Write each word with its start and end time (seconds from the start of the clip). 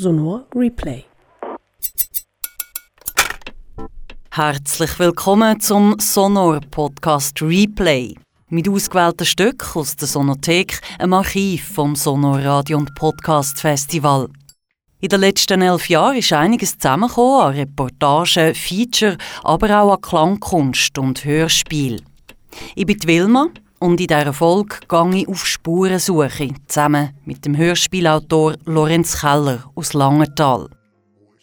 Sonor 0.00 0.46
Replay. 0.54 1.04
Herzlich 4.30 4.98
willkommen 4.98 5.60
zum 5.60 5.96
Sonor 5.98 6.60
Podcast 6.70 7.42
Replay. 7.42 8.14
Mit 8.48 8.66
ausgewählten 8.66 9.26
Stücken 9.26 9.68
aus 9.78 9.96
der 9.96 10.08
Sonothek, 10.08 10.80
einem 10.98 11.12
Archiv 11.12 11.74
vom 11.74 11.94
Sonor 11.96 12.38
Radio 12.38 12.78
und 12.78 12.94
Podcast 12.94 13.60
Festival. 13.60 14.30
In 15.00 15.10
den 15.10 15.20
letzten 15.20 15.60
elf 15.60 15.90
Jahren 15.90 16.16
ist 16.16 16.32
einiges 16.32 16.78
zusammengekommen 16.78 17.48
an 17.48 17.54
Reportagen, 17.56 18.54
Feature, 18.54 19.18
aber 19.44 19.82
auch 19.82 19.92
an 19.92 20.00
Klangkunst 20.00 20.96
und 20.96 21.26
Hörspiel. 21.26 22.00
Ich 22.74 22.86
bin 22.86 22.96
Wilma 23.04 23.48
und 23.80 24.00
in 24.00 24.06
dieser 24.06 24.32
Folge 24.32 24.76
gehe 24.88 25.16
ich 25.16 25.28
auf 25.28 25.44
Spurensuche, 25.44 26.50
zusammen 26.68 27.10
mit 27.24 27.44
dem 27.44 27.56
Hörspielautor 27.56 28.54
Lorenz 28.66 29.20
Keller 29.20 29.64
aus 29.74 29.94
Langenthal. 29.94 30.68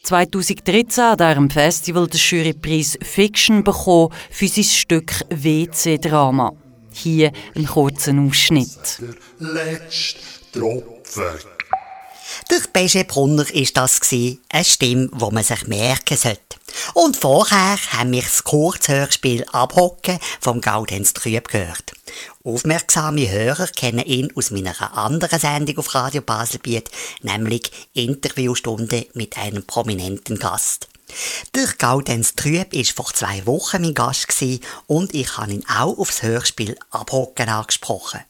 2013 0.04 1.04
hat 1.04 1.20
er 1.20 1.36
am 1.36 1.50
Festival 1.50 2.08
den 2.08 2.20
Jurypreis 2.20 2.98
Fiction 3.02 3.64
bekommen 3.64 4.14
für 4.30 4.48
sein 4.48 4.64
Stück 4.64 5.12
WC-Drama. 5.30 6.54
Hier 6.94 7.32
ein 7.56 7.66
kurzer 7.66 8.14
Ausschnitt. 8.18 9.02
Der 9.40 9.54
letzte 9.54 10.20
Tropfen. 10.54 11.57
Durch 12.50 12.68
Beige 12.72 13.06
Brunner 13.06 13.48
war 13.48 13.68
das 13.74 14.00
eine 14.12 14.66
Stimme, 14.66 15.10
die 15.14 15.32
man 15.34 15.44
sich 15.44 15.68
merken 15.68 16.18
sollte. 16.18 16.42
Und 16.94 17.18
vorher 17.18 17.78
haben 17.92 18.12
wir 18.12 18.22
das 18.22 18.44
Kurzhörspiel 18.44 19.46
Abhocken 19.52 20.20
vom 20.40 20.62
Gaudenz 20.62 21.14
Trüb 21.14 21.48
gehört. 21.48 21.94
Aufmerksame 22.44 23.30
Hörer 23.30 23.68
kennen 23.68 24.06
ihn 24.06 24.32
aus 24.36 24.52
meiner 24.52 24.98
anderen 24.98 25.40
Sendung 25.40 25.78
auf 25.80 25.94
Radio 25.96 26.22
Baselbiet, 26.22 26.90
nämlich 27.22 27.72
Interviewstunde 27.94 29.08
mit 29.14 29.38
einem 29.38 29.66
prominenten 29.66 30.40
Gast. 30.40 30.88
Der 31.56 31.68
Gaudenz 31.78 32.36
Trüb 32.36 32.74
war 32.74 32.84
vor 32.96 33.14
zwei 33.14 33.46
Wochen 33.46 33.82
mein 33.82 33.94
Gast 33.94 34.28
und 34.88 35.14
ich 35.14 35.38
habe 35.38 35.54
ihn 35.54 35.66
auch 35.68 35.98
aufs 35.98 36.22
Hörspiel 36.22 36.78
Abhocken 36.90 37.50
angesprochen. 37.50 38.22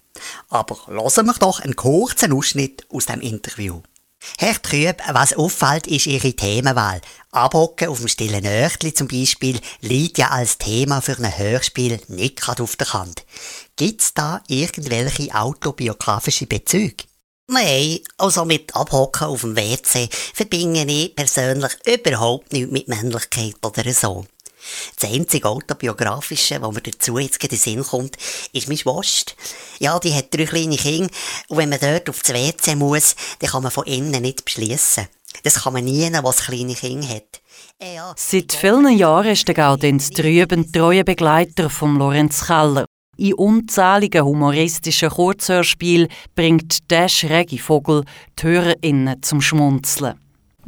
Aber 0.49 0.77
hören 0.87 1.25
wir 1.25 1.33
doch 1.33 1.59
einen 1.59 1.75
kurzen 1.75 2.33
Ausschnitt 2.33 2.85
aus 2.89 3.07
dem 3.07 3.21
Interview. 3.21 3.81
Herr 4.37 4.61
Trüb, 4.61 5.01
was 5.11 5.33
auffällt, 5.33 5.87
ist 5.87 6.07
Ihre 6.07 6.33
Themenwahl. 6.33 7.01
Abhocken 7.31 7.89
auf 7.89 7.99
dem 7.99 8.07
stillen 8.07 8.45
Örtli 8.45 8.93
zum 8.93 9.07
Beispiel 9.07 9.59
liegt 9.81 10.17
ja 10.17 10.29
als 10.29 10.57
Thema 10.57 11.01
für 11.01 11.17
ein 11.17 11.38
Hörspiel 11.38 11.99
nicht 12.07 12.38
gerade 12.38 12.63
auf 12.63 12.75
der 12.75 12.93
Hand. 12.93 13.23
Gibt's 13.75 14.13
da 14.13 14.41
irgendwelche 14.47 15.33
autobiografische 15.33 16.47
Bezüge? 16.47 17.05
Nein, 17.49 17.99
also 18.17 18.43
mit 18.43 18.75
Abhocken 18.75 19.27
auf 19.27 19.41
dem 19.41 19.55
WC 19.55 20.09
verbinde 20.33 20.83
ich 20.83 21.15
persönlich 21.15 21.71
überhaupt 21.85 22.51
nichts 22.51 22.71
mit 22.71 22.88
Männlichkeit 22.89 23.55
oder 23.63 23.93
so. 23.93 24.25
Das 24.99 25.09
einzige 25.09 25.47
Autobiografische, 25.47 26.61
was 26.61 26.73
mir 26.73 26.81
dazu 26.81 27.17
jetzt 27.17 27.43
in 27.43 27.49
den 27.49 27.57
Sinn 27.57 27.83
kommt, 27.83 28.17
ist 28.53 28.67
meine 28.67 28.77
Schwester. 28.77 29.33
Ja, 29.79 29.99
die 29.99 30.13
hat 30.13 30.33
drei 30.33 30.45
kleine 30.45 30.77
Kinder 30.77 31.09
und 31.47 31.57
wenn 31.57 31.69
man 31.69 31.79
dort 31.79 32.09
auf 32.09 32.21
das 32.21 32.33
WC 32.33 32.75
muss, 32.75 33.15
dann 33.39 33.49
kann 33.49 33.63
man 33.63 33.71
von 33.71 33.85
innen 33.85 34.21
nicht 34.21 34.45
beschließen. 34.45 35.07
Das 35.43 35.63
kann 35.63 35.73
man 35.73 35.85
nie, 35.85 36.09
was 36.21 36.45
kleine 36.45 36.73
Kinder 36.73 37.07
hat. 37.07 37.41
Äh, 37.79 37.95
ja, 37.95 38.13
Seit 38.17 38.53
vielen 38.53 38.97
Jahren 38.97 39.27
ist 39.27 39.47
der 39.47 39.55
Gaudenz 39.55 40.09
Trüben 40.09 40.71
treuer 40.71 41.03
Begleiter 41.03 41.69
von 41.69 41.97
Lorenz 41.97 42.45
Keller. 42.45 42.85
In 43.17 43.33
unzähligen 43.33 44.25
humoristischen 44.25 45.09
Kurzhörspielen 45.09 46.07
bringt 46.35 46.89
der 46.91 47.09
schräge 47.09 47.57
Vogel 47.57 48.03
die 48.39 48.43
HörerInnen 48.43 49.21
zum 49.23 49.41
Schmunzeln. 49.41 50.19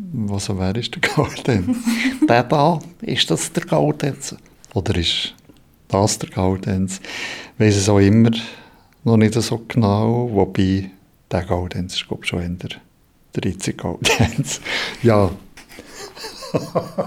Was 0.01 0.49
wer 0.49 0.75
ist 0.77 0.95
der 0.95 1.01
Gaudenz? 1.01 1.77
der 2.29 2.43
da, 2.43 2.79
ist 3.01 3.29
das 3.29 3.51
der 3.51 3.65
Gaudenz? 3.65 4.33
Oder 4.73 4.95
ist 4.95 5.35
das 5.89 6.17
der? 6.19 6.29
Ich 6.29 6.99
weiß 7.59 7.75
es 7.75 7.89
auch 7.89 7.99
immer 7.99 8.31
noch 9.03 9.17
nicht 9.17 9.33
so 9.33 9.61
genau, 9.67 10.29
wobei 10.31 10.89
der 11.29 11.43
Gaudenz 11.43 11.95
ist 11.95 12.07
glaube 12.07 12.23
ich 12.23 12.29
schon 12.29 12.57
der 12.59 12.69
13 13.33 13.75
Gaudenz. 13.75 14.61
ja. 15.03 15.31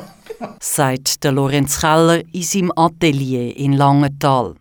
Sagt 0.60 1.24
der 1.24 1.32
Lorenz 1.32 1.80
Keller 1.80 2.22
in 2.32 2.42
seinem 2.42 2.72
Atelier 2.76 3.56
in 3.56 3.72
Langenthal. 3.72 4.54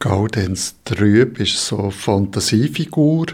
Gaudenz 0.00 0.74
Trüb 0.84 1.38
ist 1.38 1.64
so 1.64 1.78
eine 1.78 1.90
Fantasiefigur, 1.92 3.26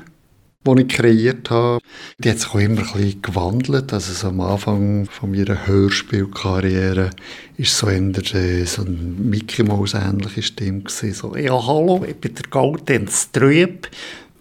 die 0.74 0.82
ich 0.82 0.88
kreiert 0.88 1.50
habe. 1.50 1.80
Die 2.18 2.30
hat 2.30 2.38
sich 2.38 2.48
auch 2.50 2.58
immer 2.58 2.80
ein 2.80 2.92
bisschen 2.92 3.22
gewandelt. 3.22 3.92
Also 3.92 4.12
so 4.12 4.28
am 4.28 4.40
Anfang 4.40 5.06
von 5.06 5.30
meiner 5.30 5.66
Hörspielkarriere 5.66 7.10
ist 7.56 7.76
so 7.76 7.88
eher 7.88 8.66
so 8.66 8.82
eine 8.82 8.90
Mickey 8.90 9.62
Mouse 9.62 9.94
ähnliche 9.94 10.42
Stimme 10.42 10.80
gewesen. 10.80 11.12
So, 11.12 11.36
ja 11.36 11.54
hallo, 11.66 12.04
ich 12.08 12.16
bin 12.16 12.34
der 12.34 12.44
Gaudenz 12.50 13.30
Trüb. 13.32 13.88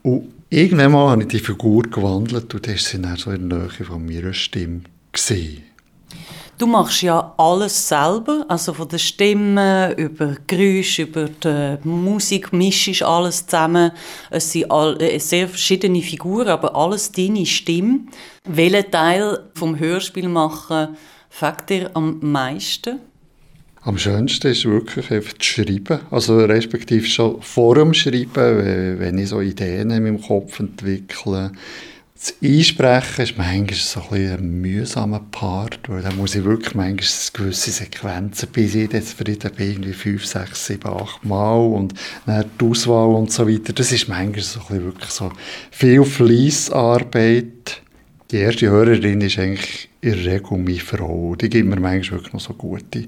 Und 0.04 0.32
irgendwann 0.50 0.92
mal 0.92 1.12
habe 1.12 1.24
ich 1.24 1.28
die 1.30 1.40
Figur 1.40 1.84
gewandelt 1.84 2.54
und 2.54 2.68
das 2.68 2.94
war 2.94 3.02
dann 3.02 3.18
so 3.18 3.32
in 3.32 3.50
der 3.50 3.60
Nähe 3.60 3.70
von 3.70 4.06
meiner 4.06 4.34
Stimme. 4.34 4.82
Gewesen. 5.12 5.64
Du 6.58 6.66
machst 6.66 7.04
ja 7.04 7.36
alles 7.38 7.88
selber, 7.88 8.44
also 8.48 8.74
von 8.74 8.88
der 8.88 8.98
Stimme 8.98 9.94
über 9.96 10.36
Geräusche, 10.48 11.04
über 11.04 11.30
die 11.30 11.78
Musik, 11.88 12.52
mischst 12.52 13.04
alles 13.04 13.46
zusammen. 13.46 13.92
Es 14.32 14.52
sind 14.52 14.72
all, 14.72 15.00
äh, 15.00 15.20
sehr 15.20 15.48
verschiedene 15.48 16.02
Figuren, 16.02 16.48
aber 16.48 16.76
alles 16.76 17.12
deine 17.12 17.46
Stimme. 17.46 18.00
Welcher 18.44 18.90
Teil 18.90 19.40
vom 19.54 19.78
Hörspiel 19.78 20.28
machen 20.28 20.98
fängt 21.30 21.70
dir 21.70 21.92
am 21.94 22.18
meisten? 22.22 23.02
Am 23.82 24.00
schönsten 24.00 24.48
ist 24.48 24.66
wirklich 24.66 25.12
einfach 25.12 25.34
das 25.34 25.46
Schreiben, 25.46 26.00
also 26.10 26.40
respektive 26.40 27.06
schon 27.06 27.40
vor 27.42 27.76
dem 27.76 27.94
Schreiben, 27.94 29.00
wenn 29.00 29.20
ich 29.20 29.30
so 29.30 29.42
Ideen 29.42 29.92
in 29.92 30.04
meinem 30.04 30.22
Kopf 30.22 30.60
entwickle, 30.60 31.52
das 32.20 32.34
Einsprechen 32.42 33.24
ist 33.24 33.38
manchmal 33.38 33.76
so 33.76 34.02
ein, 34.10 34.32
ein 34.32 34.62
mühsamer 34.62 35.20
Part, 35.32 35.82
weil 35.88 36.02
da 36.02 36.12
muss 36.12 36.34
ich 36.34 36.44
wirklich 36.44 36.74
manchmal 36.74 37.08
gewisse 37.34 37.72
Sequenzen 37.72 38.50
bis 38.52 38.74
ich 38.74 38.92
jetzt 38.92 39.14
für 39.14 39.24
irgendwie 39.24 39.94
fünf, 39.94 40.26
sechs, 40.26 40.66
sieben, 40.66 40.90
acht 40.90 41.24
Mal 41.24 41.60
und 41.60 41.94
dann 42.26 42.50
die 42.60 42.66
Auswahl 42.66 43.14
und 43.14 43.32
so 43.32 43.48
weiter. 43.48 43.72
Das 43.72 43.92
ist 43.92 44.08
manchmal 44.08 44.42
so 44.42 44.60
ein 44.70 44.84
wirklich 44.84 45.12
so 45.12 45.32
viel 45.70 46.04
Fleissarbeit. 46.04 47.84
Die 48.32 48.38
erste 48.38 48.70
Hörerin 48.70 49.22
ist 49.22 49.38
eigentlich 49.38 49.88
in 50.02 50.24
der 50.24 50.34
Regel 50.34 50.58
meine 50.58 50.80
Frau. 50.80 51.36
Die 51.36 51.50
gibt 51.50 51.70
mir 51.70 51.80
manchmal 51.80 52.20
wirklich 52.20 52.34
noch 52.34 52.42
so 52.42 52.54
gute 52.54 53.06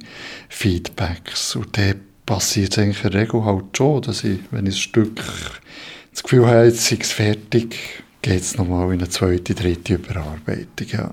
Feedbacks. 0.50 1.56
Und 1.56 1.75
dann 1.75 2.02
passiert 2.28 2.74
es 2.74 2.78
eigentlich 2.78 3.03
in 3.03 3.12
der 3.12 3.22
Regel 3.22 3.44
halt 3.44 3.75
schon, 3.75 4.03
dass 4.03 4.24
ich, 4.24 4.40
wenn 4.52 4.68
ich 4.68 4.75
ein 4.75 4.78
Stück 4.78 5.19
das 6.12 6.24
Gefühl 6.24 6.46
habe, 6.46 6.66
jetzt 6.66 6.86
sei 6.86 6.98
es 7.02 7.12
fertig, 7.12 8.03
geht 8.22 8.41
es 8.41 8.57
nochmal 8.57 8.94
in 8.94 9.00
eine 9.00 9.09
zweite, 9.09 9.56
dritte 9.56 9.96
Überarbeitung. 9.96 10.88
Ja. 10.91 11.12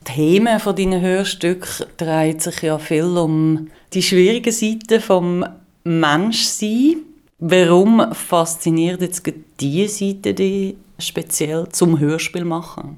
Die 0.00 0.12
Themen 0.12 0.60
von 0.60 0.76
deinen 0.76 1.00
Hörstücken 1.00 1.86
drehen 1.96 2.40
sich 2.40 2.62
ja 2.62 2.78
viel 2.78 3.16
um 3.16 3.68
die 3.92 4.02
schwierigen 4.02 4.52
Seiten 4.52 5.00
vom 5.00 5.44
Menschsein. 5.84 6.96
Warum 7.38 8.14
fasziniert 8.14 9.00
jetzt 9.00 9.22
diese 9.60 9.88
Seite 9.88 10.34
dich 10.34 10.74
speziell 10.98 11.68
zum 11.70 11.98
Hörspiel 11.98 12.44
machen? 12.44 12.96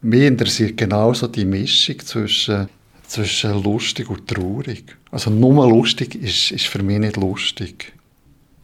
Mich 0.00 0.22
interessiert 0.22 0.76
genauso 0.76 1.26
die 1.26 1.44
Mischung 1.44 1.98
zwischen, 2.00 2.68
zwischen 3.06 3.62
lustig 3.62 4.08
und 4.08 4.26
traurig. 4.26 4.96
Also 5.10 5.30
nur 5.30 5.68
lustig 5.68 6.14
ist, 6.14 6.52
ist 6.52 6.66
für 6.66 6.82
mich 6.82 6.98
nicht 6.98 7.16
lustig. 7.16 7.92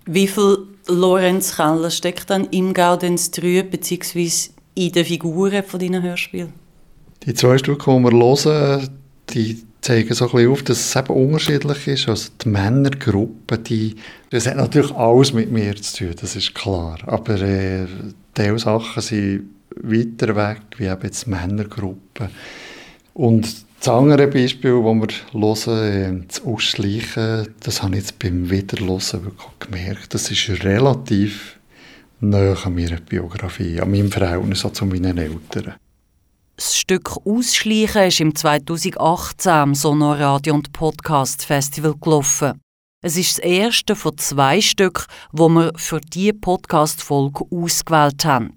Wie 0.06 0.26
viel 0.26 0.66
Lorenz 0.88 1.56
Keller 1.56 1.90
steckt 1.90 2.30
dann 2.30 2.46
im 2.46 2.74
Gaudenz 2.74 3.30
Trüb 3.30 3.70
bzw. 3.70 4.50
in 4.74 4.92
den 4.92 5.04
Figuren 5.04 5.62
von 5.64 5.80
deinen 5.80 6.02
Hörspielen? 6.02 6.52
Die 7.24 7.34
zwei 7.34 7.58
Stücke, 7.58 7.90
die 7.90 8.02
wir 8.02 8.10
hören, 8.10 8.88
die 9.30 9.62
zeigen 9.80 10.14
so 10.14 10.26
ein 10.26 10.30
bisschen 10.30 10.50
auf, 10.50 10.62
dass 10.62 10.80
es 10.80 10.96
eben 10.96 11.14
unterschiedlich 11.14 11.88
ist. 11.88 12.08
Also 12.08 12.30
die 12.42 12.48
Männergruppe, 12.48 13.58
die, 13.58 13.96
das 14.30 14.46
hat 14.46 14.56
natürlich 14.56 14.92
alles 14.92 15.32
mit 15.32 15.50
mir 15.50 15.76
zu 15.76 15.98
tun, 15.98 16.14
das 16.20 16.36
ist 16.36 16.54
klar. 16.54 16.98
Aber 17.06 17.40
äh, 17.40 17.86
diese 18.36 18.58
Sachen 18.58 19.02
sind 19.02 19.50
weiter 19.76 20.34
weg, 20.36 20.62
wie 20.76 20.86
eben 20.86 21.02
jetzt 21.02 21.26
Männergruppen. 21.26 22.28
Und 23.14 23.66
das 23.82 23.88
andere 23.88 24.28
Beispiel, 24.28 24.80
das 24.80 25.66
wir 25.66 25.74
hören, 25.74 26.24
das 26.28 26.44
Ausschleichen, 26.44 27.52
das 27.60 27.82
habe 27.82 27.96
ich 27.96 28.02
jetzt 28.02 28.18
beim 28.20 28.48
Wiederhören 28.48 29.00
wirklich 29.24 29.58
gemerkt. 29.58 30.14
Das 30.14 30.30
ist 30.30 30.48
relativ 30.62 31.58
nahe 32.20 32.56
an 32.64 32.74
meiner 32.76 33.00
Biografie, 33.00 33.80
an 33.80 33.90
meinem 33.90 34.12
Verhältnis 34.12 34.64
zu 34.72 34.86
meinen 34.86 35.18
Eltern. 35.18 35.74
Das 36.54 36.76
Stück 36.76 37.16
Ausschleichen 37.24 38.02
ist 38.02 38.20
im 38.20 38.34
2018 38.36 39.50
am 39.50 39.74
Sonoradio 39.74 40.54
und 40.54 40.72
Podcast 40.72 41.44
Festival 41.44 41.94
gelaufen. 42.00 42.60
Es 43.04 43.16
ist 43.16 43.38
das 43.38 43.44
erste 43.44 43.96
von 43.96 44.16
zwei 44.16 44.60
Stücken, 44.60 45.06
wo 45.32 45.48
wir 45.48 45.72
für 45.74 46.00
diese 46.00 46.34
Podcast-Folge 46.34 47.46
ausgewählt 47.50 48.24
haben. 48.24 48.56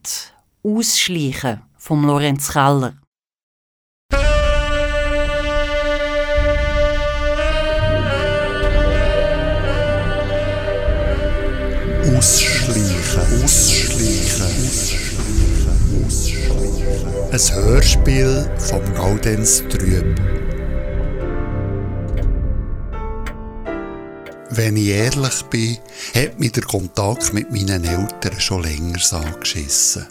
Ausschleichen 0.62 1.64
von 1.78 2.04
Lorenz 2.04 2.52
Keller. 2.52 2.94
Ausschleichen, 12.18 13.44
ausschleichen, 13.44 14.46
ausschleichen. 16.06 17.32
Ein 17.32 17.56
Hörspiel 17.56 18.50
vom 18.58 18.94
Gaudenz 18.94 19.64
Trüb. 19.70 20.16
Wenn 24.50 24.78
ich 24.78 24.88
ehrlich 24.88 25.42
bin, 25.50 25.78
hat 26.16 26.40
mich 26.40 26.54
der 26.54 26.64
Kontakt 26.64 27.34
mit 27.34 27.52
meinen 27.52 27.84
Eltern 27.84 28.40
schon 28.40 28.64
länger 28.64 29.02
angeschissen. 29.12 30.08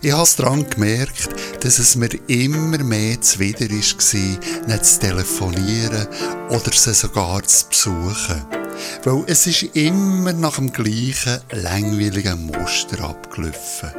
Ich 0.00 0.12
habe 0.12 0.28
daran 0.36 0.70
gemerkt, 0.70 1.28
dass 1.60 1.80
es 1.80 1.96
mir 1.96 2.10
immer 2.28 2.78
mehr 2.78 3.20
zuwider 3.20 3.68
war, 3.68 4.68
nicht 4.68 4.84
zu 4.86 5.00
telefonieren 5.00 6.06
oder 6.50 6.70
sie 6.72 6.94
sogar 6.94 7.42
zu 7.42 7.68
besuchen. 7.68 8.61
Weil 9.04 9.24
es 9.26 9.46
ist 9.46 9.62
immer 9.74 10.32
nach 10.32 10.56
dem 10.56 10.72
gleichen 10.72 11.40
langweiligen 11.50 12.46
Muster 12.46 13.04
abgelaufen. 13.04 13.90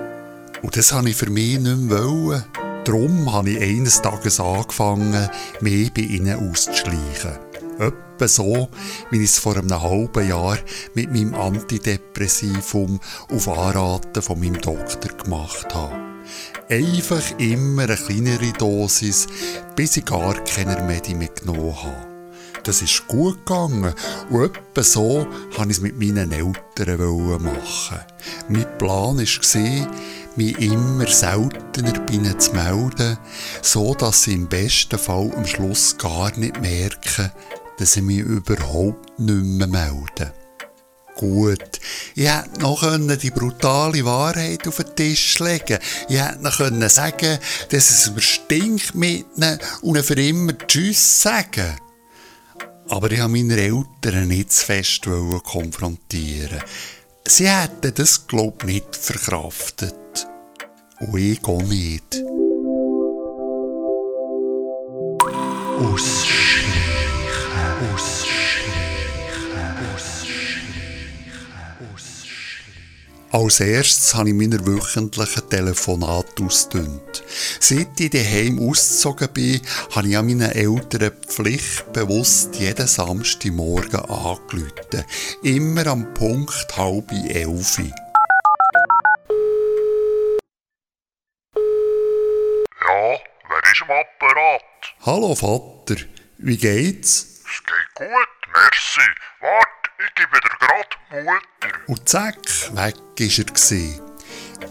Und 0.61 0.77
das 0.77 0.93
wollte 0.93 1.09
ich 1.09 1.15
für 1.15 1.29
mich 1.29 1.59
nicht 1.59 1.77
mehr. 1.77 2.03
Wollen. 2.03 2.43
Darum 2.85 3.31
habe 3.31 3.51
ich 3.51 3.61
eines 3.61 4.01
Tages 4.01 4.39
angefangen, 4.39 5.29
mich 5.61 5.93
bei 5.93 6.01
ihnen 6.01 6.51
auszuschleichen. 6.51 7.39
Etwa 7.79 8.27
so, 8.27 8.69
wie 9.09 9.23
ich 9.23 9.31
es 9.31 9.39
vor 9.39 9.55
einem 9.55 9.81
halben 9.81 10.27
Jahr 10.27 10.57
mit 10.93 11.11
meinem 11.11 11.33
Antidepressivum 11.33 12.99
auf 13.29 13.47
Anraten 13.47 14.21
von 14.21 14.39
meinem 14.39 14.59
Doktor 14.59 15.17
gemacht 15.17 15.73
habe. 15.73 15.95
Einfach 16.69 17.23
immer 17.39 17.83
eine 17.83 17.95
kleinere 17.95 18.51
Dosis, 18.53 19.27
bis 19.75 19.97
ich 19.97 20.05
gar 20.05 20.35
keine 20.43 20.81
Medi 20.83 21.15
mehr 21.15 21.29
genommen 21.29 21.75
habe. 21.83 22.12
Das 22.63 22.81
ist 22.81 23.07
gut 23.07 23.45
gegangen 23.45 23.93
und 24.29 24.43
etwa 24.43 24.83
so 24.83 25.27
wollte 25.51 25.71
ich 25.71 25.77
es 25.77 25.81
mit 25.81 25.99
meinen 25.99 26.31
Eltern 26.31 27.43
machen. 27.43 27.99
Mein 28.47 28.77
Plan 28.77 29.17
war, 29.17 29.87
mich 30.35 30.57
immer 30.59 31.07
seltener 31.07 31.93
bei 31.99 32.13
ihnen 32.13 32.39
zu 32.39 32.53
melden, 32.53 33.17
so 33.61 33.93
dass 33.93 34.23
sie 34.23 34.33
im 34.33 34.47
besten 34.47 34.97
Fall 34.97 35.31
am 35.35 35.45
Schluss 35.45 35.97
gar 35.97 36.35
nicht 36.37 36.61
merken, 36.61 37.31
dass 37.77 37.93
sie 37.93 38.01
mich 38.01 38.19
überhaupt 38.19 39.19
nicht 39.19 39.43
mehr 39.43 39.67
melden. 39.67 40.31
Gut, 41.15 41.79
ich 42.15 42.27
hätte 42.27 42.59
noch 42.59 42.81
die 43.17 43.29
brutale 43.29 44.03
Wahrheit 44.03 44.67
auf 44.67 44.77
den 44.77 44.95
Tisch 44.95 45.37
legen 45.39 45.77
Ich 46.09 46.19
hätte 46.19 46.41
noch 46.41 46.57
sagen 46.89 47.37
dass 47.69 47.89
es 47.91 48.11
mir 48.11 48.21
stinkt 48.21 48.95
mit 48.95 49.25
ihnen 49.35 49.59
und 49.81 50.03
für 50.03 50.19
immer 50.19 50.57
Tschüss 50.57 51.21
sagen. 51.21 51.82
Aber 52.89 53.11
ich 53.11 53.19
wollte 53.21 53.27
meine 53.29 53.57
Eltern 53.57 54.27
nicht 54.27 54.51
zu 54.51 54.65
fest 54.65 55.07
konfrontieren. 55.43 56.61
Sie 57.25 57.47
hätten 57.47 57.93
das, 57.95 58.27
glaube 58.27 58.55
ich, 58.59 58.65
nicht 58.65 58.95
verkraftet. 58.95 59.95
Und 60.99 61.17
ich 61.17 61.43
auch 61.45 61.61
nicht. 61.61 62.23
Ausschleichen, 65.79 66.32
Als 73.35 73.61
erstes 73.61 74.13
habe 74.13 74.29
ich 74.29 74.35
meine 74.35 74.63
wöchentlichen 74.63 75.49
Telefonate 75.49 76.43
ausgedünnt. 76.43 77.23
Seit 77.59 77.99
ich 77.99 78.11
daheim 78.11 78.59
ausgezogen 78.59 79.27
bin, 79.33 79.59
habe 79.95 80.07
ich 80.07 80.15
an 80.15 80.27
meinen 80.27 80.51
Eltern 80.51 81.11
pflichtbewusst 81.27 82.53
jeden 82.57 82.85
Samstagmorgen 82.85 84.01
angerufen. 84.01 85.03
Immer 85.41 85.87
am 85.87 86.13
Punkt 86.13 86.77
halb 86.77 87.11
elf. 87.11 87.79
Ja, 87.79 87.89
wer 92.85 93.71
ist 93.71 93.81
am 93.81 93.89
Apparat? 93.89 94.61
Hallo 95.07 95.33
Vater, 95.33 95.95
wie 96.37 96.57
geht's? 96.57 97.41
Es 97.47 97.63
geht 97.65 97.95
gut, 97.95 98.29
merci. 98.53 99.01
Wart, 99.39 99.82
ich 99.99 100.15
gebe 100.15 100.39
dir 100.39 100.49
grad 100.59 100.87
Mutter. 101.11 101.79
Und 101.87 102.09
zack, 102.09 102.37
weg 102.73 102.95
ist 103.19 103.39
er 103.39 103.45
gsi. 103.45 103.99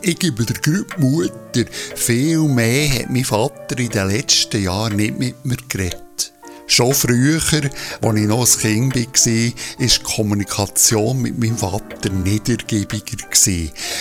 Ich 0.00 0.18
gebe 0.18 0.44
dir 0.44 0.54
gerade 0.54 0.86
Mutter. 0.98 1.70
Viel 1.94 2.42
mehr 2.48 2.88
hat 2.90 3.10
mein 3.10 3.24
Vater 3.24 3.78
in 3.78 3.90
den 3.90 4.08
letzten 4.08 4.62
Jahren 4.62 4.96
nicht 4.96 5.18
mit 5.18 5.44
mir 5.44 5.58
geredet. 5.68 6.32
Schon 6.66 6.94
früher, 6.94 7.40
als 7.42 8.16
ich 8.16 8.26
noch 8.26 8.46
ein 8.46 8.60
Kind 8.60 8.96
war, 8.96 9.02
war 9.04 9.52
die 9.78 10.02
Kommunikation 10.02 11.20
mit 11.20 11.38
meinem 11.38 11.58
Vater 11.58 12.08
nicht 12.10 12.48
ergiebiger. 12.48 13.18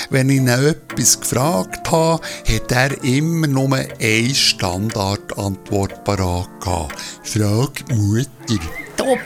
Wenn 0.09 0.29
ich 0.29 0.37
ihn 0.37 0.47
etwas 0.47 1.19
gefragt 1.19 1.91
habe, 1.91 2.23
hat 2.47 2.71
er 2.71 3.03
immer 3.03 3.47
nur 3.47 3.75
eine 3.75 4.33
Standardantwort 4.33 6.03
parat. 6.05 6.47
Frag 7.23 7.89
Mutter. 7.89 8.63
Du 8.95 9.17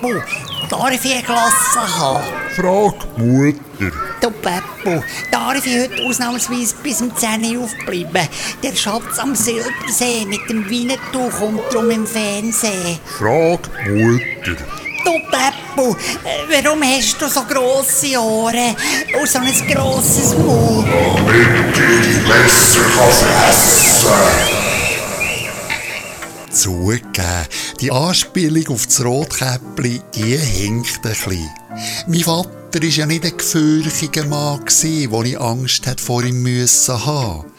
Peppo, 0.00 0.22
darf 0.68 1.04
ich 1.04 1.14
ein 1.14 1.24
Glas 1.24 1.52
haben? 1.76 2.22
Frag 2.54 3.18
Mutter. 3.18 3.92
Du 4.20 4.30
Peppo, 4.30 5.02
darf 5.30 5.66
ich 5.66 5.76
heute 5.76 6.02
ausnahmsweise 6.04 6.76
bis 6.82 7.00
um 7.00 7.14
10 7.14 7.56
Uhr 7.56 7.64
aufbleiben? 7.64 8.28
Der 8.62 8.74
Schatz 8.74 9.18
am 9.18 9.34
Silbersee 9.34 10.24
mit 10.26 10.48
dem 10.48 10.68
Winnetou 10.68 11.28
kommt 11.30 11.72
drum 11.72 11.90
im 11.90 12.06
Fernsehen. 12.06 12.98
Frag 13.18 13.68
Mutter. 13.88 14.56
Du 15.04 15.12
Peppo, 15.30 15.96
äh, 16.24 16.62
warum 16.62 16.82
hast 16.82 17.20
du 17.20 17.28
so 17.28 17.42
grosse 17.42 18.20
Ohren 18.20 18.76
und 19.18 19.28
so 19.28 19.38
ein 19.38 19.68
grosses 19.68 20.36
Maul? 20.36 20.84
Messer 22.28 22.84
fressen. 22.84 24.67
Zugegeben, 26.50 27.46
die 27.80 27.90
Anspielung 27.90 28.68
auf 28.68 28.86
das 28.86 29.04
Rotkäppli, 29.04 30.00
die 30.14 30.36
hinkt 30.36 30.96
ein 30.96 31.02
bisschen. 31.02 31.50
Mein 32.06 32.20
Vater 32.20 32.82
war 32.82 32.88
ja 32.88 33.06
nicht 33.06 33.24
ein 33.24 33.36
gefürchiger 33.36 34.26
Mann, 34.26 34.60
wo 34.60 35.22
ich 35.22 35.40
Angst 35.40 35.86
hätte 35.86 36.02
vor 36.02 36.24
ihm 36.24 36.42
müssen 36.42 37.04
haben. 37.04 37.50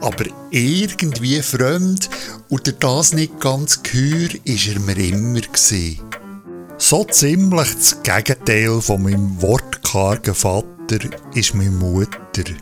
Aber 0.00 0.24
irgendwie 0.50 1.42
fremd 1.42 2.08
durch 2.48 2.78
das 2.78 3.12
nicht 3.12 3.40
ganz 3.40 3.82
gehör 3.82 4.28
ist 4.44 4.68
er 4.68 4.78
mir 4.80 4.96
immer. 4.96 5.40
So 6.78 7.04
ziemlich 7.04 7.74
das 7.74 8.02
Gegenteil 8.02 8.80
von 8.80 9.02
meinem 9.02 9.42
wortkargen 9.42 10.34
Vater 10.34 11.00
ist 11.34 11.54
meine 11.54 11.70
Mutter. 11.70 12.44
Die 12.44 12.54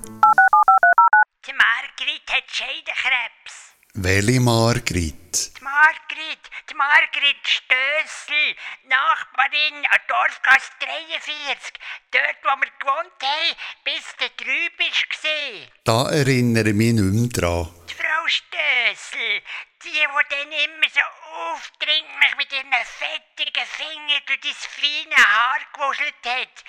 Margrit 1.53 2.27
hat 2.29 2.45
Scheidenkrebs. 2.51 3.56
Welche 3.99 4.41
Margrit? 4.41 5.57
Die 5.57 5.65
Margrit, 5.65 6.51
die 6.69 6.75
Margrit 6.75 7.41
Stössel, 7.45 8.55
Nachbarin 8.85 9.87
an 9.89 10.01
Dorfgasse 10.07 10.71
43, 10.81 11.73
dort 12.11 12.37
wo 12.45 12.61
wir 12.61 12.71
gewohnt 12.79 13.17
haben, 13.23 13.57
bis 13.85 14.05
du 14.19 14.45
drüben 14.45 14.77
bist 14.77 15.09
gesehen. 15.09 15.69
Da 15.85 16.11
erinnere 16.11 16.69
ich 16.69 16.75
mich 16.75 16.93
nicht 16.93 17.15
mehr 17.15 17.29
dran. 17.29 17.75
Die 17.89 17.95
Frau 17.95 18.29
Stössel, 18.29 19.41
die, 19.85 19.91
die 19.91 20.01
dann 20.01 20.53
immer 20.53 20.89
so 20.93 21.01
aufdringlich 21.37 22.37
mit 22.37 22.53
ihren 22.53 22.73
fettigen 22.85 23.67
Fingern 23.67 24.23
durch 24.27 24.41
dein 24.41 24.55
feine 24.55 25.17
Haar 25.17 25.61
gewuschelt 25.73 26.15
hat. 26.25 26.65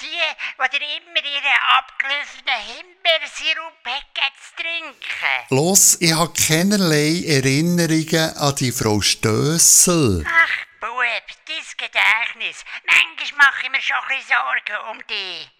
Die, 0.00 0.06
die 0.06 0.78
dir 0.78 0.86
immer 0.96 1.24
ihren 1.24 1.58
abgelaufenen 1.78 2.60
Himbeersirup 2.66 3.84
hat 3.86 4.32
zu 4.44 4.62
trinken. 4.62 5.46
Los, 5.50 6.00
ich 6.00 6.12
habe 6.12 6.32
keinerlei 6.32 7.24
Erinnerungen 7.26 8.36
an 8.36 8.54
die 8.56 8.72
Frau 8.72 9.00
Stössel. 9.00 10.24
Ach, 10.28 10.80
Bub, 10.80 11.02
dein 11.46 11.64
Gedächtnis. 11.76 12.64
Manchmal 12.86 13.46
mache 13.46 13.64
ich 13.64 13.70
mir 13.70 13.82
schon 13.82 13.96
ein 13.96 14.08
bisschen 14.08 14.36
Sorgen 14.36 14.90
um 14.90 15.06
dich. 15.06 15.50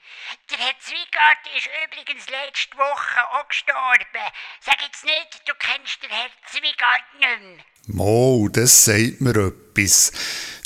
Der 0.50 0.58
Herr 0.58 0.78
Zwiegart 0.78 1.38
ist 1.56 1.68
übrigens 1.84 2.28
letzte 2.28 2.76
Woche 2.76 3.30
auch 3.32 3.48
gestorben. 3.48 4.32
Sag 4.60 4.82
jetzt 4.82 5.04
nicht, 5.04 5.42
du 5.46 5.52
kennst 5.54 6.02
den 6.02 6.10
Herr 6.10 6.30
Zwiegart 6.46 7.14
nicht 7.18 7.40
mehr. 7.40 7.64
Mo, 7.86 8.48
das 8.52 8.84
sagt 8.84 9.20
mir 9.20 9.34
etwas. 9.34 10.12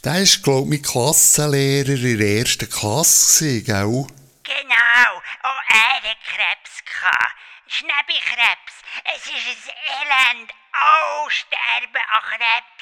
Der 0.05 0.15
war, 0.15 0.43
glaube 0.43 0.75
ich, 0.75 0.83
mein 0.83 0.83
Klassenlehrer 0.83 1.89
in 1.89 2.19
der 2.19 2.39
ersten 2.39 2.69
Klasse, 2.69 3.63
gell? 3.63 4.07
Genau, 4.43 5.11
auch 5.43 5.63
er 5.69 6.11
hat 6.11 6.19
Krebs 6.25 6.85
gehabt. 6.85 7.37
Schnäbikrebs. 7.67 8.75
Es 9.15 9.27
ist 9.27 9.33
ein 9.33 10.09
Elend. 10.09 10.53
Oh, 10.75 11.29
sterben 11.31 12.03
an 12.13 12.23
Krebs. 12.23 12.74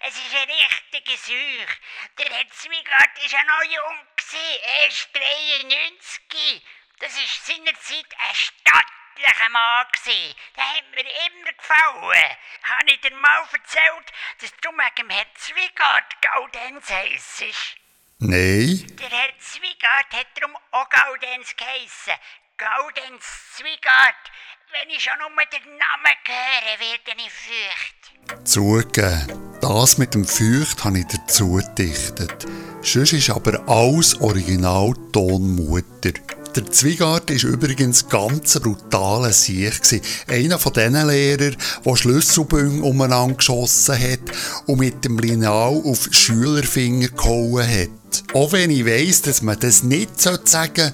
Es 0.00 0.16
ist 0.16 0.34
eine 0.34 0.52
richtige 0.52 1.16
Seuche. 1.16 1.78
Der 2.18 2.26
Herr 2.26 2.48
Zwiegart 2.50 3.16
war 3.16 3.30
ja 3.30 3.44
noch 3.44 3.62
jung, 3.62 4.06
gewesen, 4.16 4.60
erst 4.82 5.08
93. 5.14 6.62
Das 6.98 7.16
war 7.16 7.56
seinerzeit 7.56 8.06
ein 8.18 8.34
stattlicher 8.34 9.48
Mann. 9.50 9.86
Gewesen. 9.92 10.34
Der 10.56 10.64
hat 10.64 10.90
mir 10.90 11.00
immer 11.00 11.52
gefallen. 11.52 12.36
Habe 12.62 12.90
ich 12.90 13.00
dir 13.00 13.14
mal 13.16 13.48
erzählt, 13.52 14.12
dass 14.40 14.52
du 14.60 14.70
wegen 14.70 14.94
dem 14.96 15.10
Herrn 15.10 15.26
Zwiegart 15.36 16.22
Gaudenz 16.22 16.90
heissest? 16.90 17.76
Nein. 18.20 18.84
Der 18.96 19.10
Herr 19.10 19.38
Zwiegart 19.38 20.12
hat 20.12 20.26
darum 20.34 20.56
auch 20.72 20.88
Gaudenz 20.88 21.54
geheissen. 21.56 22.14
Gaudenz 22.58 23.54
Zweigart. 23.54 24.32
Wenn 24.70 24.94
ich 24.94 25.02
schon 25.02 25.14
nur 25.18 25.30
den 25.50 25.78
Namen 25.78 26.16
höre, 26.26 26.78
werde 26.78 27.22
ich 27.24 27.32
fürcht. 27.32 28.46
Zugegeben, 28.46 29.26
das 29.62 29.96
mit 29.96 30.12
dem 30.12 30.26
Feucht 30.26 30.84
habe 30.84 30.98
ich 30.98 31.06
dazu 31.06 31.54
gedichtet. 31.54 32.46
Sonst 32.82 33.14
ist 33.14 33.30
aber 33.30 33.66
alles 33.66 34.20
Original 34.20 34.92
Tonmutter. 35.12 36.12
Der 36.54 36.70
Zweigart 36.70 37.30
war 37.30 37.50
übrigens 37.50 38.08
ganz 38.10 38.60
brutaler 38.60 39.32
Sieg. 39.32 39.80
Einer 40.26 40.58
von 40.58 40.74
diesen 40.74 41.08
Lehrern, 41.08 41.56
der 41.84 41.96
Schlüsselbünge 41.96 42.82
umeinander 42.82 43.36
geschossen 43.36 43.98
hat 43.98 44.20
und 44.66 44.80
mit 44.80 45.02
dem 45.02 45.18
Lineal 45.18 45.80
auf 45.82 46.08
Schülerfinger 46.10 47.08
gehauen 47.08 47.66
hat. 47.66 48.34
Auch 48.34 48.52
wenn 48.52 48.70
ich 48.70 48.84
weiss, 48.84 49.22
dass 49.22 49.40
man 49.40 49.58
das 49.58 49.82
nicht 49.82 50.20
sagen 50.20 50.44
sollte, 50.46 50.92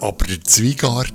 aber 0.00 0.26
der 0.26 0.42
Zweigart, 0.42 1.14